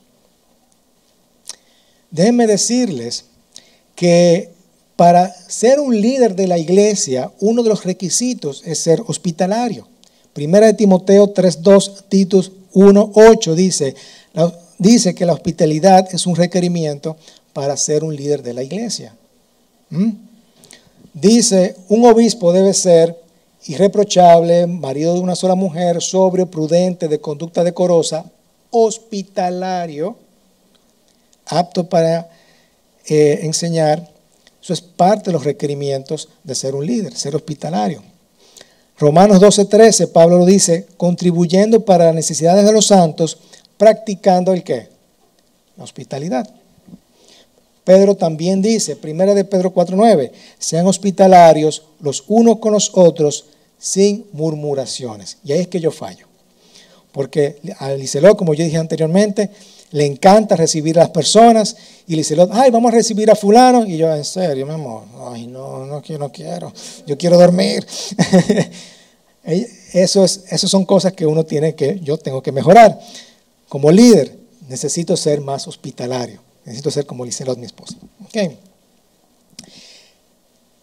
Déjenme 2.11 2.49
decirles 2.49 3.27
que 3.95 4.51
para 4.97 5.33
ser 5.33 5.79
un 5.79 6.01
líder 6.01 6.35
de 6.35 6.49
la 6.49 6.59
iglesia, 6.59 7.31
uno 7.39 7.63
de 7.63 7.69
los 7.69 7.85
requisitos 7.85 8.63
es 8.65 8.81
ser 8.81 9.01
hospitalario. 9.07 9.87
Primera 10.33 10.67
de 10.67 10.75
Timoteo 10.75 11.33
3.2, 11.33 12.07
Titus 12.09 12.51
1.8 12.73 13.55
dice, 13.55 13.95
dice 14.79 15.15
que 15.15 15.27
la 15.27 15.33
hospitalidad 15.33 16.13
es 16.13 16.27
un 16.27 16.35
requerimiento 16.35 17.17
para 17.53 17.77
ser 17.77 18.03
un 18.03 18.17
líder 18.17 18.43
de 18.43 18.55
la 18.55 18.65
iglesia. 18.65 19.15
¿Mm? 19.91 20.34
Dice, 21.15 21.77
un 21.89 22.05
obispo 22.05 22.53
debe 22.53 22.75
ser 22.75 23.17
irreprochable, 23.67 24.67
marido 24.67 25.15
de 25.15 25.21
una 25.21 25.37
sola 25.37 25.55
mujer, 25.55 26.03
sobrio, 26.03 26.51
prudente, 26.51 27.07
de 27.07 27.21
conducta 27.21 27.63
decorosa, 27.63 28.25
hospitalario, 28.71 30.17
apto 31.47 31.89
para 31.89 32.29
eh, 33.07 33.41
enseñar, 33.43 34.11
Eso 34.61 34.73
es 34.73 34.81
parte 34.81 35.27
de 35.27 35.35
los 35.35 35.45
requerimientos 35.45 36.31
de 36.43 36.55
ser 36.55 36.75
un 36.75 36.87
líder, 36.87 37.15
ser 37.15 37.37
hospitalario. 37.37 38.03
Romanos 38.99 39.39
12:13, 39.41 40.11
Pablo 40.11 40.39
lo 40.39 40.47
dice, 40.47 40.87
contribuyendo 40.97 41.85
para 41.85 42.07
las 42.07 42.15
necesidades 42.15 42.65
de 42.65 42.73
los 42.73 42.87
santos, 42.87 43.39
practicando 43.77 44.53
el 44.53 44.65
qué? 44.65 44.89
La 45.77 45.85
hospitalidad. 45.85 46.49
Pedro 47.85 48.17
también 48.17 48.63
dice, 48.63 48.97
primera 48.97 49.35
de 49.35 49.45
Pedro 49.45 49.73
4:9, 49.73 50.33
sean 50.59 50.87
hospitalarios 50.87 51.83
los 52.01 52.25
unos 52.29 52.59
con 52.59 52.73
los 52.73 52.91
otros 52.95 53.45
sin 53.79 54.27
murmuraciones. 54.33 55.39
Y 55.45 55.53
ahí 55.53 55.61
es 55.61 55.69
que 55.69 55.81
yo 55.81 55.91
fallo. 55.91 56.27
Porque 57.13 57.59
a 57.79 57.91
Licelot, 57.93 58.37
como 58.37 58.55
yo 58.55 58.65
dije 58.65 58.79
anteriormente, 58.79 59.51
le 59.93 60.07
encanta 60.07 60.57
recibir 60.57 60.99
a 60.99 61.03
las 61.03 61.11
personas 61.11 61.77
y 62.09 62.17
Licelot, 62.17 62.51
ay, 62.53 62.71
vamos 62.71 62.93
a 62.93 62.97
recibir 62.97 63.31
a 63.31 63.37
fulano. 63.37 63.87
Y 63.87 63.99
yo, 63.99 64.13
en 64.13 64.25
serio, 64.25 64.67
mi 64.67 64.73
amor, 64.73 65.05
ay, 65.31 65.47
no, 65.47 65.85
no 65.87 66.03
quiero, 66.03 66.25
no 66.25 66.33
quiero, 66.33 66.73
yo 67.07 67.17
quiero 67.17 67.39
dormir. 67.39 67.87
Eso 69.45 70.25
es, 70.25 70.45
esas 70.49 70.71
son 70.71 70.87
cosas 70.87 71.13
que 71.13 71.27
uno 71.27 71.45
tiene 71.45 71.75
que, 71.75 72.01
yo 72.01 72.17
tengo 72.17 72.43
que 72.43 72.51
mejorar. 72.51 72.99
Como 73.69 73.93
líder, 73.93 74.37
necesito 74.69 75.17
ser 75.17 75.43
más 75.43 75.69
hospitalario. 75.69 76.44
Necesito 76.65 76.91
ser 76.91 77.07
como 77.07 77.25
Licelot, 77.25 77.59
mi 77.59 77.67
esposa. 77.67 77.97
Okay. 78.27 78.59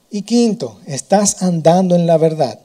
Y 0.10 0.24
quinto, 0.24 0.80
estás 0.86 1.42
andando 1.42 1.96
en 1.96 2.06
la 2.06 2.18
verdad. 2.18 2.60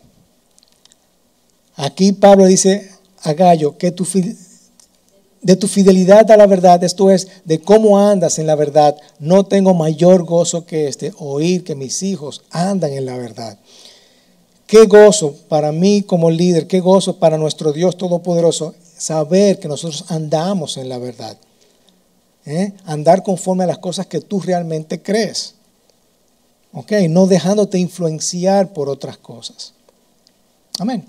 Aquí 1.76 2.12
Pablo 2.12 2.46
dice 2.46 2.90
a 3.22 3.34
Gallo 3.34 3.78
que 3.78 3.92
tu, 3.92 4.06
de 5.42 5.56
tu 5.56 5.68
fidelidad 5.68 6.30
a 6.30 6.36
la 6.36 6.46
verdad, 6.46 6.82
esto 6.82 7.10
es, 7.10 7.28
de 7.44 7.60
cómo 7.60 7.98
andas 7.98 8.38
en 8.38 8.46
la 8.46 8.54
verdad, 8.54 8.96
no 9.18 9.44
tengo 9.44 9.74
mayor 9.74 10.24
gozo 10.24 10.66
que 10.66 10.88
este, 10.88 11.12
oír 11.18 11.64
que 11.64 11.74
mis 11.74 12.02
hijos 12.02 12.42
andan 12.50 12.92
en 12.92 13.06
la 13.06 13.16
verdad. 13.16 13.58
Qué 14.66 14.86
gozo 14.86 15.36
para 15.48 15.70
mí 15.70 16.02
como 16.02 16.30
líder, 16.30 16.66
qué 16.66 16.80
gozo 16.80 17.18
para 17.18 17.38
nuestro 17.38 17.72
Dios 17.72 17.96
Todopoderoso 17.96 18.74
saber 18.96 19.60
que 19.60 19.68
nosotros 19.68 20.06
andamos 20.08 20.76
en 20.78 20.88
la 20.88 20.98
verdad. 20.98 21.36
¿Eh? 22.46 22.72
Andar 22.86 23.22
conforme 23.22 23.64
a 23.64 23.66
las 23.66 23.78
cosas 23.78 24.06
que 24.06 24.20
tú 24.20 24.40
realmente 24.40 25.02
crees. 25.02 25.54
¿Ok? 26.72 26.92
No 27.08 27.26
dejándote 27.26 27.78
influenciar 27.78 28.72
por 28.72 28.88
otras 28.88 29.18
cosas. 29.18 29.74
Amén. 30.78 31.04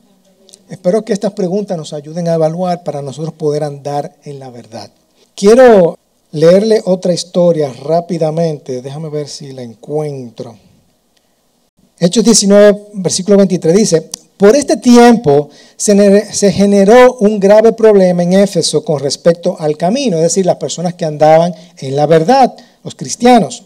Espero 0.69 1.05
que 1.05 1.13
estas 1.13 1.33
preguntas 1.33 1.77
nos 1.77 1.93
ayuden 1.93 2.27
a 2.27 2.33
evaluar 2.33 2.83
para 2.83 3.01
nosotros 3.01 3.33
poder 3.33 3.63
andar 3.63 4.15
en 4.23 4.39
la 4.39 4.49
verdad. 4.49 4.91
Quiero 5.35 5.97
leerle 6.31 6.81
otra 6.85 7.13
historia 7.13 7.71
rápidamente. 7.71 8.81
Déjame 8.81 9.09
ver 9.09 9.27
si 9.27 9.53
la 9.53 9.61
encuentro. 9.61 10.57
Hechos 11.99 12.23
19, 12.23 12.87
versículo 12.93 13.37
23 13.37 13.75
dice, 13.75 14.11
por 14.37 14.55
este 14.55 14.77
tiempo 14.77 15.49
se 15.75 16.51
generó 16.51 17.15
un 17.15 17.39
grave 17.39 17.73
problema 17.73 18.21
en 18.21 18.33
Éfeso 18.33 18.85
con 18.85 18.99
respecto 18.99 19.57
al 19.59 19.77
camino, 19.77 20.17
es 20.17 20.23
decir, 20.23 20.45
las 20.45 20.57
personas 20.57 20.93
que 20.93 21.05
andaban 21.05 21.53
en 21.77 21.95
la 21.95 22.05
verdad, 22.05 22.55
los 22.83 22.93
cristianos. 22.93 23.63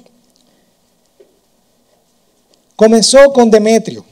Comenzó 2.77 3.31
con 3.33 3.51
Demetrio, 3.51 4.05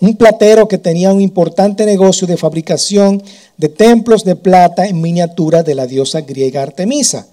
un 0.00 0.16
platero 0.16 0.68
que 0.68 0.78
tenía 0.78 1.12
un 1.12 1.20
importante 1.20 1.84
negocio 1.84 2.26
de 2.26 2.36
fabricación 2.36 3.22
de 3.56 3.68
templos 3.68 4.24
de 4.24 4.36
plata 4.36 4.86
en 4.86 5.00
miniatura 5.00 5.62
de 5.62 5.74
la 5.74 5.86
diosa 5.86 6.20
griega 6.20 6.62
Artemisa. 6.62 7.26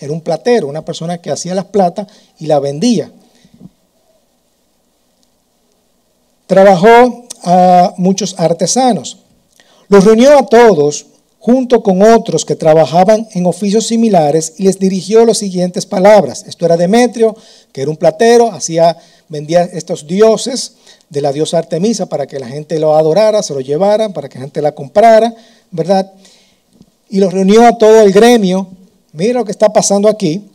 Era 0.00 0.12
un 0.12 0.22
platero, 0.22 0.66
una 0.68 0.84
persona 0.84 1.18
que 1.18 1.30
hacía 1.30 1.54
las 1.54 1.66
plata 1.66 2.06
y 2.38 2.46
la 2.46 2.58
vendía. 2.58 3.10
Trabajó 6.46 7.23
a 7.44 7.94
muchos 7.96 8.34
artesanos. 8.38 9.18
Los 9.88 10.04
reunió 10.04 10.38
a 10.38 10.46
todos 10.46 11.06
junto 11.38 11.82
con 11.82 12.00
otros 12.00 12.46
que 12.46 12.56
trabajaban 12.56 13.28
en 13.32 13.44
oficios 13.44 13.86
similares 13.86 14.54
y 14.56 14.62
les 14.62 14.78
dirigió 14.78 15.26
las 15.26 15.36
siguientes 15.36 15.84
palabras. 15.84 16.42
Esto 16.48 16.64
era 16.64 16.78
Demetrio, 16.78 17.36
que 17.70 17.82
era 17.82 17.90
un 17.90 17.98
platero, 17.98 18.50
hacía, 18.50 18.96
vendía 19.28 19.62
estos 19.64 20.06
dioses 20.06 20.76
de 21.10 21.20
la 21.20 21.32
diosa 21.32 21.58
Artemisa 21.58 22.06
para 22.06 22.26
que 22.26 22.38
la 22.38 22.48
gente 22.48 22.78
lo 22.78 22.96
adorara, 22.96 23.42
se 23.42 23.52
lo 23.52 23.60
llevara, 23.60 24.08
para 24.08 24.30
que 24.30 24.38
la 24.38 24.44
gente 24.44 24.62
la 24.62 24.74
comprara, 24.74 25.34
¿verdad? 25.70 26.10
Y 27.10 27.18
los 27.18 27.30
reunió 27.30 27.66
a 27.66 27.76
todo 27.76 28.00
el 28.00 28.10
gremio. 28.10 28.66
Mira 29.12 29.40
lo 29.40 29.44
que 29.44 29.52
está 29.52 29.70
pasando 29.70 30.08
aquí. 30.08 30.48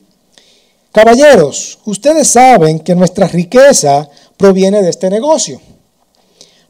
Caballeros, 0.92 1.78
ustedes 1.86 2.30
saben 2.30 2.80
que 2.80 2.96
nuestra 2.96 3.28
riqueza 3.28 4.10
proviene 4.38 4.82
de 4.82 4.90
este 4.90 5.12
negocio. 5.12 5.62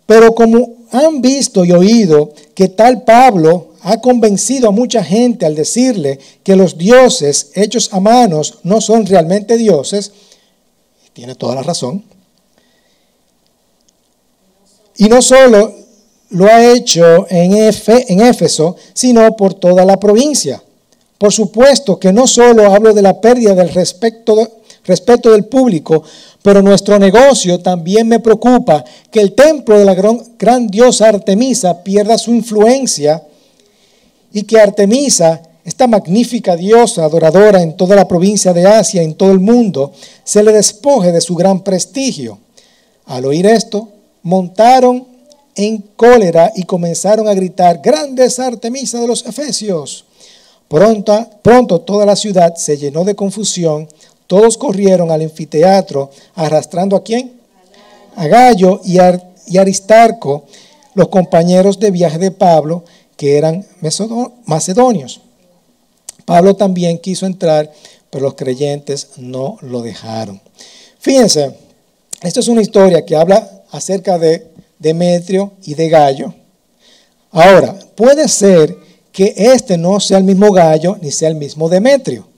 Pero 0.09 0.33
como 0.33 0.87
han 0.91 1.21
visto 1.21 1.63
y 1.63 1.71
oído 1.71 2.33
que 2.55 2.67
tal 2.67 3.03
Pablo 3.03 3.73
ha 3.81 4.01
convencido 4.01 4.67
a 4.67 4.71
mucha 4.71 5.03
gente 5.03 5.45
al 5.45 5.53
decirle 5.53 6.17
que 6.41 6.55
los 6.55 6.79
dioses 6.79 7.51
hechos 7.53 7.93
a 7.93 7.99
manos 7.99 8.57
no 8.63 8.81
son 8.81 9.05
realmente 9.05 9.55
dioses, 9.55 10.11
tiene 11.13 11.35
toda 11.35 11.53
la 11.53 11.61
razón. 11.61 12.03
Y 14.97 15.09
no 15.09 15.21
solo 15.21 15.75
lo 16.31 16.47
ha 16.47 16.73
hecho 16.73 17.27
en, 17.29 17.53
en 17.53 18.21
Éfeso, 18.21 18.77
sino 18.93 19.35
por 19.35 19.53
toda 19.53 19.85
la 19.85 19.99
provincia. 19.99 20.59
Por 21.19 21.31
supuesto 21.31 21.99
que 21.99 22.11
no 22.11 22.25
solo 22.25 22.73
hablo 22.73 22.95
de 22.95 23.03
la 23.03 23.21
pérdida 23.21 23.53
del 23.53 23.69
respeto, 23.69 24.58
respeto 24.89 25.31
del 25.31 25.45
público, 25.45 26.03
pero 26.41 26.61
nuestro 26.61 26.99
negocio 26.99 27.59
también 27.59 28.07
me 28.07 28.19
preocupa 28.19 28.83
que 29.09 29.21
el 29.21 29.33
templo 29.33 29.79
de 29.79 29.85
la 29.85 29.95
gran, 29.95 30.67
diosa 30.67 31.07
Artemisa 31.07 31.83
pierda 31.83 32.17
su 32.17 32.33
influencia 32.33 33.23
y 34.33 34.43
que 34.43 34.59
Artemisa, 34.59 35.41
esta 35.63 35.87
magnífica 35.87 36.55
diosa 36.55 37.05
adoradora 37.05 37.61
en 37.61 37.77
toda 37.77 37.95
la 37.95 38.07
provincia 38.07 38.51
de 38.51 38.65
Asia, 38.65 39.01
en 39.01 39.13
todo 39.13 39.31
el 39.31 39.39
mundo, 39.39 39.91
se 40.23 40.43
le 40.43 40.51
despoje 40.51 41.11
de 41.11 41.21
su 41.21 41.35
gran 41.35 41.63
prestigio. 41.63 42.39
Al 43.05 43.25
oír 43.25 43.45
esto, 43.45 43.87
montaron 44.23 45.07
en 45.55 45.83
cólera 45.95 46.51
y 46.55 46.63
comenzaron 46.63 47.27
a 47.27 47.33
gritar, 47.33 47.81
grandes 47.83 48.39
Artemisa 48.39 48.99
de 48.99 49.07
los 49.07 49.25
Efesios. 49.25 50.05
Pronto, 50.69 51.27
pronto 51.41 51.81
toda 51.81 52.05
la 52.05 52.15
ciudad 52.15 52.55
se 52.55 52.77
llenó 52.77 53.03
de 53.03 53.15
confusión 53.15 53.87
todos 54.29 54.57
corrieron 54.57 55.09
al 55.09 55.23
anfiteatro 55.23 56.11
arrastrando 56.35 56.95
a 56.95 57.03
quién? 57.03 57.41
A 58.15 58.27
Gallo 58.27 58.79
y, 58.85 58.99
Aristarco, 59.57 60.45
los 60.93 61.07
compañeros 61.07 61.79
de 61.79 61.89
viaje 61.89 62.19
de 62.19 62.29
Pablo, 62.29 62.83
que 63.17 63.39
eran 63.39 63.65
macedonios. 64.45 65.21
Pablo 66.25 66.55
también 66.55 66.99
quiso 66.99 67.25
entrar, 67.25 67.73
pero 68.11 68.25
los 68.25 68.35
creyentes 68.35 69.09
no 69.17 69.57
lo 69.61 69.81
dejaron. 69.81 70.39
Fíjense, 70.99 71.55
esto 72.21 72.39
es 72.39 72.47
una 72.49 72.61
historia 72.61 73.03
que 73.03 73.15
habla 73.15 73.63
acerca 73.71 74.19
de 74.19 74.45
Demetrio 74.77 75.53
y 75.63 75.73
de 75.73 75.89
Gallo. 75.89 76.35
Ahora, 77.31 77.73
puede 77.95 78.27
ser 78.27 78.77
que 79.11 79.33
este 79.35 79.75
no 79.75 79.99
sea 79.99 80.19
el 80.19 80.23
mismo 80.23 80.51
Gallo 80.51 80.97
ni 81.01 81.09
sea 81.09 81.29
el 81.29 81.35
mismo 81.35 81.67
Demetrio 81.67 82.28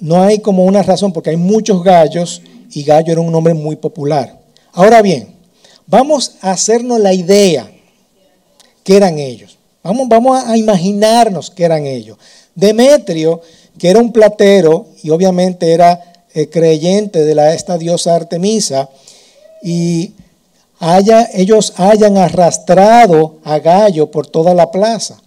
no 0.00 0.22
hay 0.22 0.38
como 0.40 0.64
una 0.64 0.82
razón 0.82 1.12
porque 1.12 1.30
hay 1.30 1.36
muchos 1.36 1.82
gallos 1.82 2.42
y 2.72 2.82
gallo 2.82 3.12
era 3.12 3.20
un 3.20 3.32
nombre 3.32 3.54
muy 3.54 3.76
popular. 3.76 4.38
Ahora 4.72 5.02
bien, 5.02 5.34
vamos 5.86 6.36
a 6.40 6.52
hacernos 6.52 7.00
la 7.00 7.14
idea 7.14 7.70
que 8.84 8.96
eran 8.96 9.18
ellos. 9.18 9.58
Vamos, 9.82 10.08
vamos 10.08 10.44
a 10.44 10.56
imaginarnos 10.56 11.50
que 11.50 11.64
eran 11.64 11.86
ellos. 11.86 12.18
Demetrio, 12.54 13.40
que 13.78 13.88
era 13.88 14.00
un 14.00 14.12
platero 14.12 14.86
y 15.02 15.10
obviamente 15.10 15.72
era 15.72 16.00
eh, 16.34 16.48
creyente 16.48 17.24
de 17.24 17.54
esta 17.54 17.78
diosa 17.78 18.14
Artemisa, 18.14 18.90
y 19.62 20.12
haya, 20.78 21.28
ellos 21.32 21.72
hayan 21.76 22.18
arrastrado 22.18 23.36
a 23.44 23.58
Gallo 23.58 24.10
por 24.10 24.26
toda 24.26 24.54
la 24.54 24.70
plaza. 24.70 25.20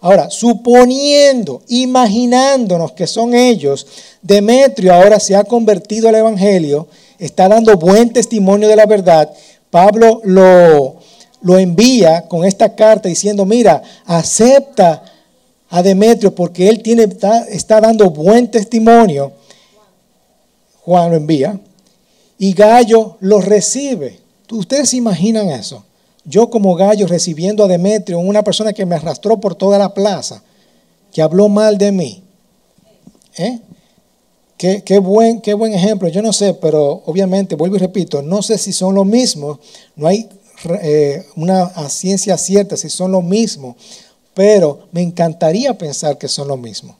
Ahora, 0.00 0.30
suponiendo, 0.30 1.62
imaginándonos 1.68 2.92
que 2.92 3.06
son 3.06 3.34
ellos, 3.34 3.86
Demetrio 4.22 4.94
ahora 4.94 5.20
se 5.20 5.36
ha 5.36 5.44
convertido 5.44 6.08
al 6.08 6.14
Evangelio, 6.14 6.88
está 7.18 7.48
dando 7.48 7.76
buen 7.76 8.10
testimonio 8.10 8.66
de 8.68 8.76
la 8.76 8.86
verdad. 8.86 9.30
Pablo 9.70 10.22
lo, 10.24 10.96
lo 11.42 11.58
envía 11.58 12.22
con 12.28 12.46
esta 12.46 12.74
carta 12.74 13.08
diciendo, 13.10 13.44
mira, 13.44 13.82
acepta 14.06 15.02
a 15.68 15.82
Demetrio 15.82 16.34
porque 16.34 16.68
él 16.68 16.82
tiene, 16.82 17.04
está, 17.04 17.44
está 17.44 17.80
dando 17.80 18.10
buen 18.10 18.50
testimonio. 18.50 19.32
Juan 20.82 21.10
lo 21.10 21.16
envía. 21.16 21.60
Y 22.38 22.54
Gallo 22.54 23.18
lo 23.20 23.40
recibe. 23.40 24.18
¿Ustedes 24.50 24.88
se 24.88 24.96
imaginan 24.96 25.50
eso? 25.50 25.84
Yo 26.24 26.50
como 26.50 26.74
gallo 26.74 27.06
recibiendo 27.06 27.64
a 27.64 27.68
Demetrio, 27.68 28.18
una 28.18 28.42
persona 28.44 28.72
que 28.72 28.86
me 28.86 28.94
arrastró 28.94 29.40
por 29.40 29.54
toda 29.54 29.78
la 29.78 29.94
plaza, 29.94 30.42
que 31.12 31.22
habló 31.22 31.48
mal 31.48 31.78
de 31.78 31.92
mí. 31.92 32.22
¿Eh? 33.36 33.60
Qué, 34.58 34.98
buen, 34.98 35.40
qué 35.40 35.54
buen 35.54 35.72
ejemplo. 35.72 36.08
Yo 36.08 36.20
no 36.20 36.34
sé, 36.34 36.52
pero 36.52 37.02
obviamente, 37.06 37.54
vuelvo 37.54 37.76
y 37.76 37.78
repito, 37.78 38.20
no 38.20 38.42
sé 38.42 38.58
si 38.58 38.74
son 38.74 38.94
lo 38.94 39.06
mismo. 39.06 39.58
No 39.96 40.06
hay 40.06 40.28
eh, 40.82 41.24
una 41.36 41.70
ciencia 41.88 42.36
cierta 42.36 42.76
si 42.76 42.90
son 42.90 43.10
lo 43.12 43.22
mismo, 43.22 43.74
pero 44.34 44.88
me 44.92 45.00
encantaría 45.00 45.78
pensar 45.78 46.18
que 46.18 46.28
son 46.28 46.48
lo 46.48 46.58
mismo. 46.58 46.94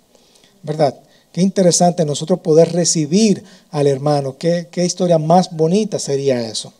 ¿Verdad? 0.62 0.94
Qué 1.32 1.42
interesante 1.42 2.06
nosotros 2.06 2.40
poder 2.40 2.72
recibir 2.72 3.44
al 3.70 3.86
hermano. 3.86 4.38
Qué, 4.38 4.68
qué 4.70 4.86
historia 4.86 5.18
más 5.18 5.54
bonita 5.54 5.98
sería 5.98 6.40
eso. 6.40 6.72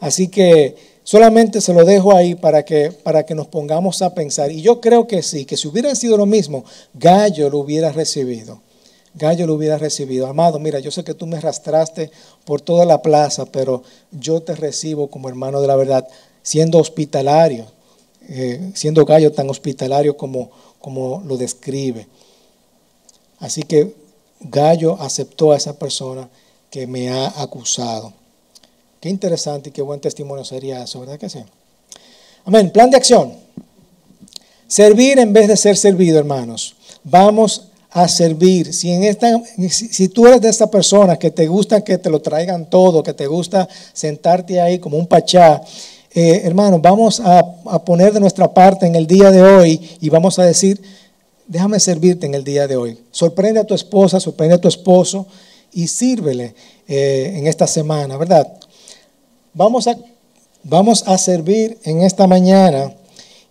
Así 0.00 0.26
que 0.26 0.95
solamente 1.06 1.60
se 1.60 1.72
lo 1.72 1.84
dejo 1.84 2.16
ahí 2.16 2.34
para 2.34 2.64
que, 2.64 2.90
para 2.90 3.24
que 3.24 3.36
nos 3.36 3.46
pongamos 3.46 4.02
a 4.02 4.12
pensar. 4.12 4.50
Y 4.50 4.60
yo 4.60 4.80
creo 4.80 5.06
que 5.06 5.22
sí, 5.22 5.44
que 5.44 5.56
si 5.56 5.68
hubiera 5.68 5.94
sido 5.94 6.16
lo 6.16 6.26
mismo, 6.26 6.64
Gallo 6.94 7.48
lo 7.48 7.58
hubiera 7.60 7.92
recibido. 7.92 8.60
Gallo 9.14 9.46
lo 9.46 9.54
hubiera 9.54 9.78
recibido. 9.78 10.26
Amado, 10.26 10.58
mira, 10.58 10.80
yo 10.80 10.90
sé 10.90 11.04
que 11.04 11.14
tú 11.14 11.28
me 11.28 11.36
arrastraste 11.36 12.10
por 12.44 12.60
toda 12.60 12.84
la 12.84 13.02
plaza, 13.02 13.46
pero 13.46 13.84
yo 14.10 14.42
te 14.42 14.56
recibo 14.56 15.08
como 15.08 15.28
hermano 15.28 15.60
de 15.60 15.68
la 15.68 15.76
verdad, 15.76 16.08
siendo 16.42 16.80
hospitalario, 16.80 17.66
eh, 18.28 18.72
siendo 18.74 19.04
Gallo 19.04 19.30
tan 19.30 19.48
hospitalario 19.48 20.16
como, 20.16 20.50
como 20.80 21.22
lo 21.24 21.36
describe. 21.36 22.08
Así 23.38 23.62
que 23.62 23.94
Gallo 24.40 25.00
aceptó 25.00 25.52
a 25.52 25.56
esa 25.56 25.78
persona 25.78 26.28
que 26.68 26.88
me 26.88 27.10
ha 27.10 27.28
acusado. 27.40 28.12
Qué 29.06 29.10
interesante 29.10 29.68
y 29.68 29.72
qué 29.72 29.82
buen 29.82 30.00
testimonio 30.00 30.44
sería 30.44 30.82
eso, 30.82 30.98
¿verdad 30.98 31.16
que 31.16 31.28
sí? 31.28 31.38
Amén. 32.44 32.72
Plan 32.72 32.90
de 32.90 32.96
acción. 32.96 33.34
Servir 34.66 35.20
en 35.20 35.32
vez 35.32 35.46
de 35.46 35.56
ser 35.56 35.76
servido, 35.76 36.18
hermanos. 36.18 36.74
Vamos 37.04 37.68
a 37.92 38.08
servir. 38.08 38.74
Si, 38.74 38.90
en 38.90 39.04
esta, 39.04 39.40
si 39.70 40.08
tú 40.08 40.26
eres 40.26 40.40
de 40.40 40.48
esta 40.48 40.68
persona 40.68 41.16
que 41.16 41.30
te 41.30 41.46
gusta 41.46 41.84
que 41.84 41.98
te 41.98 42.10
lo 42.10 42.20
traigan 42.20 42.68
todo, 42.68 43.04
que 43.04 43.12
te 43.12 43.28
gusta 43.28 43.68
sentarte 43.92 44.60
ahí 44.60 44.80
como 44.80 44.98
un 44.98 45.06
pachá, 45.06 45.62
eh, 46.12 46.40
hermanos, 46.42 46.82
vamos 46.82 47.20
a, 47.20 47.44
poner 47.84 48.12
de 48.12 48.18
nuestra 48.18 48.52
parte 48.52 48.86
en 48.86 48.96
el 48.96 49.06
día 49.06 49.30
de 49.30 49.40
hoy 49.40 49.80
y 50.00 50.08
vamos 50.08 50.40
a 50.40 50.44
decir, 50.44 50.82
déjame 51.46 51.78
servirte 51.78 52.26
en 52.26 52.34
el 52.34 52.42
día 52.42 52.66
de 52.66 52.76
hoy. 52.76 52.98
Sorprende 53.12 53.60
a 53.60 53.64
tu 53.64 53.74
esposa, 53.74 54.18
sorprende 54.18 54.56
a 54.56 54.60
tu 54.60 54.66
esposo 54.66 55.28
y 55.72 55.86
sírvele 55.86 56.56
eh, 56.88 57.34
en 57.36 57.46
esta 57.46 57.68
semana, 57.68 58.16
¿verdad? 58.16 58.52
Vamos 59.56 59.86
a, 59.86 59.96
vamos 60.64 61.04
a 61.08 61.16
servir 61.16 61.78
en 61.84 62.02
esta 62.02 62.26
mañana 62.26 62.92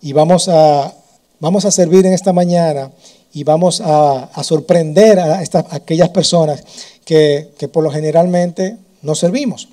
y 0.00 0.12
vamos 0.12 0.48
a, 0.48 0.94
vamos 1.40 1.64
a 1.64 1.72
servir 1.72 2.06
en 2.06 2.12
esta 2.12 2.32
mañana 2.32 2.92
y 3.32 3.42
vamos 3.42 3.82
a, 3.84 4.30
sorprender 4.44 5.18
a, 5.18 5.42
aquellas 5.70 6.10
personas 6.10 6.62
que, 7.04 7.50
por 7.72 7.82
lo 7.82 7.90
generalmente 7.90 8.76
no 9.02 9.16
servimos. 9.16 9.68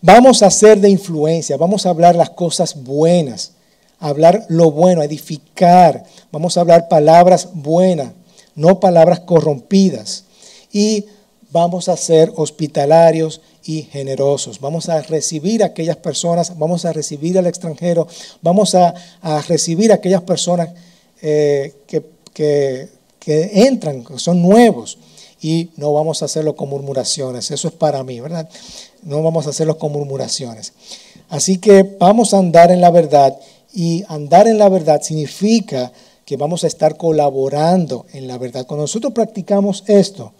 Vamos 0.00 0.44
a 0.44 0.50
ser 0.52 0.78
de 0.78 0.90
influencia, 0.90 1.56
vamos 1.56 1.86
a 1.86 1.90
hablar 1.90 2.14
las 2.14 2.30
cosas 2.30 2.80
buenas, 2.80 3.50
hablar 3.98 4.46
lo 4.48 4.70
bueno, 4.70 5.02
edificar, 5.02 6.04
vamos 6.30 6.56
a 6.56 6.60
hablar 6.60 6.86
palabras 6.86 7.48
buenas, 7.52 8.12
no 8.54 8.78
palabras 8.78 9.18
corrompidas. 9.18 10.22
Y 10.70 11.06
vamos 11.50 11.88
a 11.88 11.96
ser 11.96 12.32
hospitalarios 12.36 13.40
y 13.64 13.82
generosos. 13.82 14.60
Vamos 14.60 14.88
a 14.88 15.02
recibir 15.02 15.62
a 15.62 15.66
aquellas 15.66 15.96
personas, 15.96 16.58
vamos 16.58 16.84
a 16.84 16.92
recibir 16.92 17.38
al 17.38 17.46
extranjero, 17.46 18.06
vamos 18.40 18.74
a, 18.74 18.94
recibir 19.48 19.92
a 19.92 19.96
aquellas 19.96 20.22
personas 20.22 20.70
eh, 21.20 21.74
que 21.86 22.12
que, 22.32 22.88
entran, 23.66 24.04
que 24.04 24.18
son 24.18 24.42
nuevos, 24.42 24.98
y 25.40 25.70
no 25.76 25.92
vamos 25.92 26.22
a 26.22 26.26
hacerlo 26.26 26.54
con 26.54 26.68
murmuraciones. 26.68 27.50
Eso 27.50 27.68
es 27.68 27.74
para 27.74 28.04
mí, 28.04 28.20
¿verdad? 28.20 28.48
No 29.02 29.22
vamos 29.22 29.46
a 29.46 29.50
hacerlo 29.50 29.76
con 29.76 29.92
murmuraciones. 29.92 30.72
Así 31.28 31.58
que 31.58 31.82
vamos 31.98 32.32
a 32.32 32.38
andar 32.38 32.70
en 32.70 32.80
la 32.80 32.90
verdad 32.90 33.36
y 33.74 34.04
andar 34.06 34.46
en 34.46 34.58
la 34.58 34.68
verdad 34.68 35.02
significa 35.02 35.90
que 36.24 36.36
vamos 36.36 36.62
a 36.62 36.68
estar 36.68 36.96
colaborando 36.96 38.06
en 38.12 38.28
la 38.28 38.38
verdad. 38.38 38.66
Cuando 38.66 38.84
nosotros 38.84 39.12
practicamos 39.12 39.82
esto, 39.88 40.32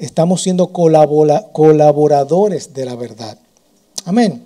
estamos 0.00 0.42
siendo 0.42 0.72
colaboradores 0.72 2.74
de 2.74 2.84
la 2.84 2.96
verdad. 2.96 3.38
Amén. 4.04 4.42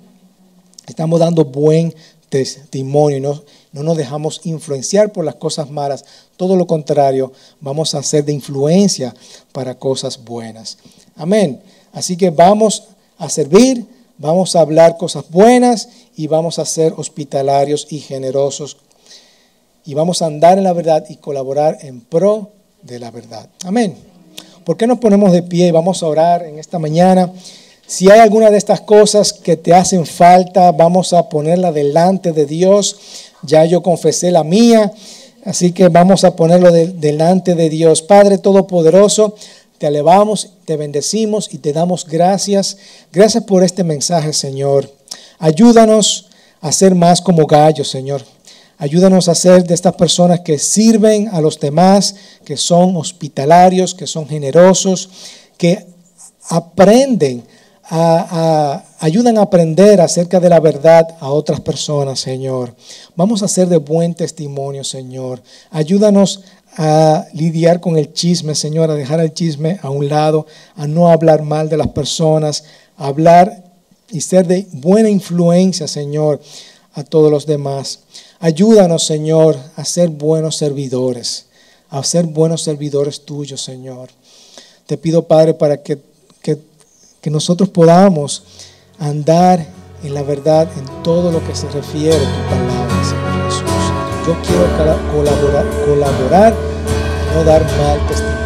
Estamos 0.87 1.21
dando 1.21 1.45
buen 1.45 1.95
testimonio. 2.29 3.21
¿no? 3.21 3.43
no 3.75 3.83
nos 3.83 3.97
dejamos 3.97 4.41
influenciar 4.45 5.13
por 5.13 5.25
las 5.25 5.35
cosas 5.35 5.69
malas, 5.69 6.05
todo 6.37 6.55
lo 6.55 6.67
contrario, 6.67 7.33
vamos 7.61 7.95
a 7.95 8.03
ser 8.03 8.25
de 8.25 8.33
influencia 8.33 9.15
para 9.53 9.75
cosas 9.75 10.25
buenas. 10.25 10.79
Amén. 11.17 11.61
Así 11.93 12.17
que 12.17 12.31
vamos 12.31 12.85
a 13.19 13.29
servir, 13.29 13.85
vamos 14.17 14.55
a 14.55 14.61
hablar 14.61 14.97
cosas 14.97 15.25
buenas 15.29 15.89
y 16.17 16.29
vamos 16.29 16.61
a 16.61 16.65
ser 16.65 16.95
hospitalarios 16.97 17.89
y 17.91 17.99
generosos 17.99 18.77
y 19.85 19.95
vamos 19.95 20.23
a 20.23 20.27
andar 20.27 20.57
en 20.57 20.65
la 20.65 20.73
verdad 20.73 21.05
y 21.09 21.17
colaborar 21.17 21.79
en 21.83 22.01
pro 22.01 22.53
de 22.83 23.01
la 23.01 23.11
verdad. 23.11 23.51
Amén. 23.65 24.14
¿Por 24.65 24.79
qué 24.79 24.87
nos 24.87 24.99
ponemos 24.99 25.33
de 25.33 25.43
pie 25.43 25.69
y 25.69 25.71
vamos 25.71 26.03
a 26.03 26.07
orar 26.07 26.45
en 26.45 26.59
esta 26.59 26.79
mañana? 26.79 27.31
Si 27.87 28.11
hay 28.11 28.21
alguna 28.21 28.51
de 28.51 28.57
estas 28.57 28.81
cosas 28.81 29.35
que 29.35 29.59
te 29.59 29.75
hacen 29.75 30.07
falta, 30.07 30.73
vamos 30.73 31.13
a 31.13 31.29
ponerla 31.29 31.71
delante 31.71 32.33
de 32.33 32.47
Dios. 32.47 32.97
Ya 33.43 33.67
yo 33.67 33.83
confesé 33.83 34.31
la 34.31 34.43
mía, 34.43 34.91
así 35.45 35.73
que 35.73 35.89
vamos 35.89 36.25
a 36.25 36.35
ponerlo 36.35 36.73
delante 36.73 37.55
de 37.55 37.69
Dios. 37.69 38.01
Padre 38.01 38.39
Todopoderoso, 38.39 39.35
te 39.77 39.87
alabamos, 39.87 40.53
te 40.65 40.79
bendecimos 40.79 41.53
y 41.53 41.59
te 41.59 41.75
damos 41.75 42.07
gracias. 42.07 42.79
Gracias 43.13 43.45
por 43.45 43.63
este 43.63 43.85
mensaje, 43.85 44.33
Señor. 44.33 44.91
Ayúdanos 45.39 46.29
a 46.63 46.73
ser 46.73 46.95
más 46.95 47.21
como 47.21 47.45
gallos, 47.47 47.89
Señor. 47.91 48.34
Ayúdanos 48.79 49.29
a 49.29 49.35
ser 49.35 49.65
de 49.65 49.75
estas 49.75 49.95
personas 49.95 50.41
que 50.41 50.59
sirven 50.59 51.29
a 51.29 51.41
los 51.41 51.59
demás, 51.61 52.15
que 52.45 52.57
son 52.57 52.97
hospitalarios, 52.97 53.95
que 53.95 54.07
son 54.07 54.27
generosos, 54.27 55.09
que 55.57 55.87
aprenden 56.49 57.45
ayudan 57.91 59.37
a 59.39 59.43
aprender 59.43 60.01
acerca 60.01 60.41
de 60.41 60.49
la 60.49 60.61
verdad 60.61 61.07
a 61.21 61.31
otras 61.31 61.61
personas, 61.61 62.21
Señor. 62.21 62.75
Vamos 63.15 63.43
a 63.43 63.49
ser 63.49 63.69
de 63.69 63.77
buen 63.77 64.15
testimonio, 64.15 64.85
Señor. 64.85 65.43
Ayúdanos 65.71 66.43
a 66.77 67.27
lidiar 67.35 67.81
con 67.81 67.99
el 67.99 68.13
chisme, 68.13 68.55
Señor, 68.55 68.91
a 68.91 68.95
dejar 68.95 69.21
el 69.21 69.35
chisme 69.35 69.79
a 69.83 69.91
un 69.91 70.09
lado, 70.09 70.47
a 70.77 70.87
no 70.87 71.11
hablar 71.11 71.43
mal 71.43 71.69
de 71.69 71.77
las 71.77 71.89
personas, 71.89 72.65
a 72.97 73.07
hablar 73.07 73.65
y 74.11 74.21
ser 74.23 74.47
de 74.47 74.67
buena 74.73 75.11
influencia, 75.11 75.87
Señor, 75.87 76.41
a 76.95 77.05
todos 77.05 77.31
los 77.31 77.47
demás. 77.47 78.01
Ayúdanos, 78.41 79.05
Señor, 79.05 79.57
a 79.77 79.85
ser 79.85 80.09
buenos 80.09 80.57
servidores, 80.57 81.47
a 81.91 82.03
ser 82.03 82.27
buenos 82.27 82.63
servidores 82.63 83.25
tuyos, 83.25 83.63
Señor. 83.63 84.11
Te 84.87 84.99
pido, 84.99 85.23
Padre, 85.23 85.55
para 85.55 85.83
que 85.83 85.99
que 87.25 87.31
nosotros 87.31 87.71
podamos 87.71 88.43
andar 88.99 89.65
en 90.03 90.13
la 90.13 90.23
verdad 90.23 90.69
en 90.77 91.03
todo 91.03 91.33
lo 91.33 91.43
que 91.47 91.55
se 91.55 91.67
refiere 91.71 92.17
a 92.17 92.19
tu 92.19 92.51
palabra, 92.51 93.03
Señor 93.03 93.45
Jesús. 93.47 93.65
Yo 94.27 94.37
quiero 94.43 94.67
colaborar, 95.11 95.65
colaborar 95.87 96.55
y 96.55 97.35
no 97.35 97.45
dar 97.45 97.63
mal 97.79 98.07
testimonio. 98.09 98.45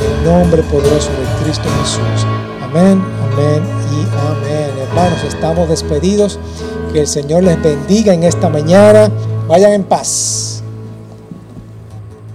En 0.00 0.10
el 0.10 0.24
nombre 0.24 0.62
poderoso 0.64 1.08
de 1.10 1.44
Cristo 1.44 1.68
Jesús. 1.82 2.26
Amén, 2.64 3.00
amén 3.34 3.62
y 3.90 4.00
amén. 4.26 4.78
Hermanos, 4.88 5.24
estamos 5.24 5.68
despedidos. 5.68 6.38
Que 6.92 7.00
el 7.00 7.06
Señor 7.06 7.42
les 7.42 7.60
bendiga 7.60 8.14
en 8.14 8.22
esta 8.22 8.48
mañana. 8.48 9.10
Vayan 9.48 9.72
en 9.72 9.84
paz. 9.84 10.53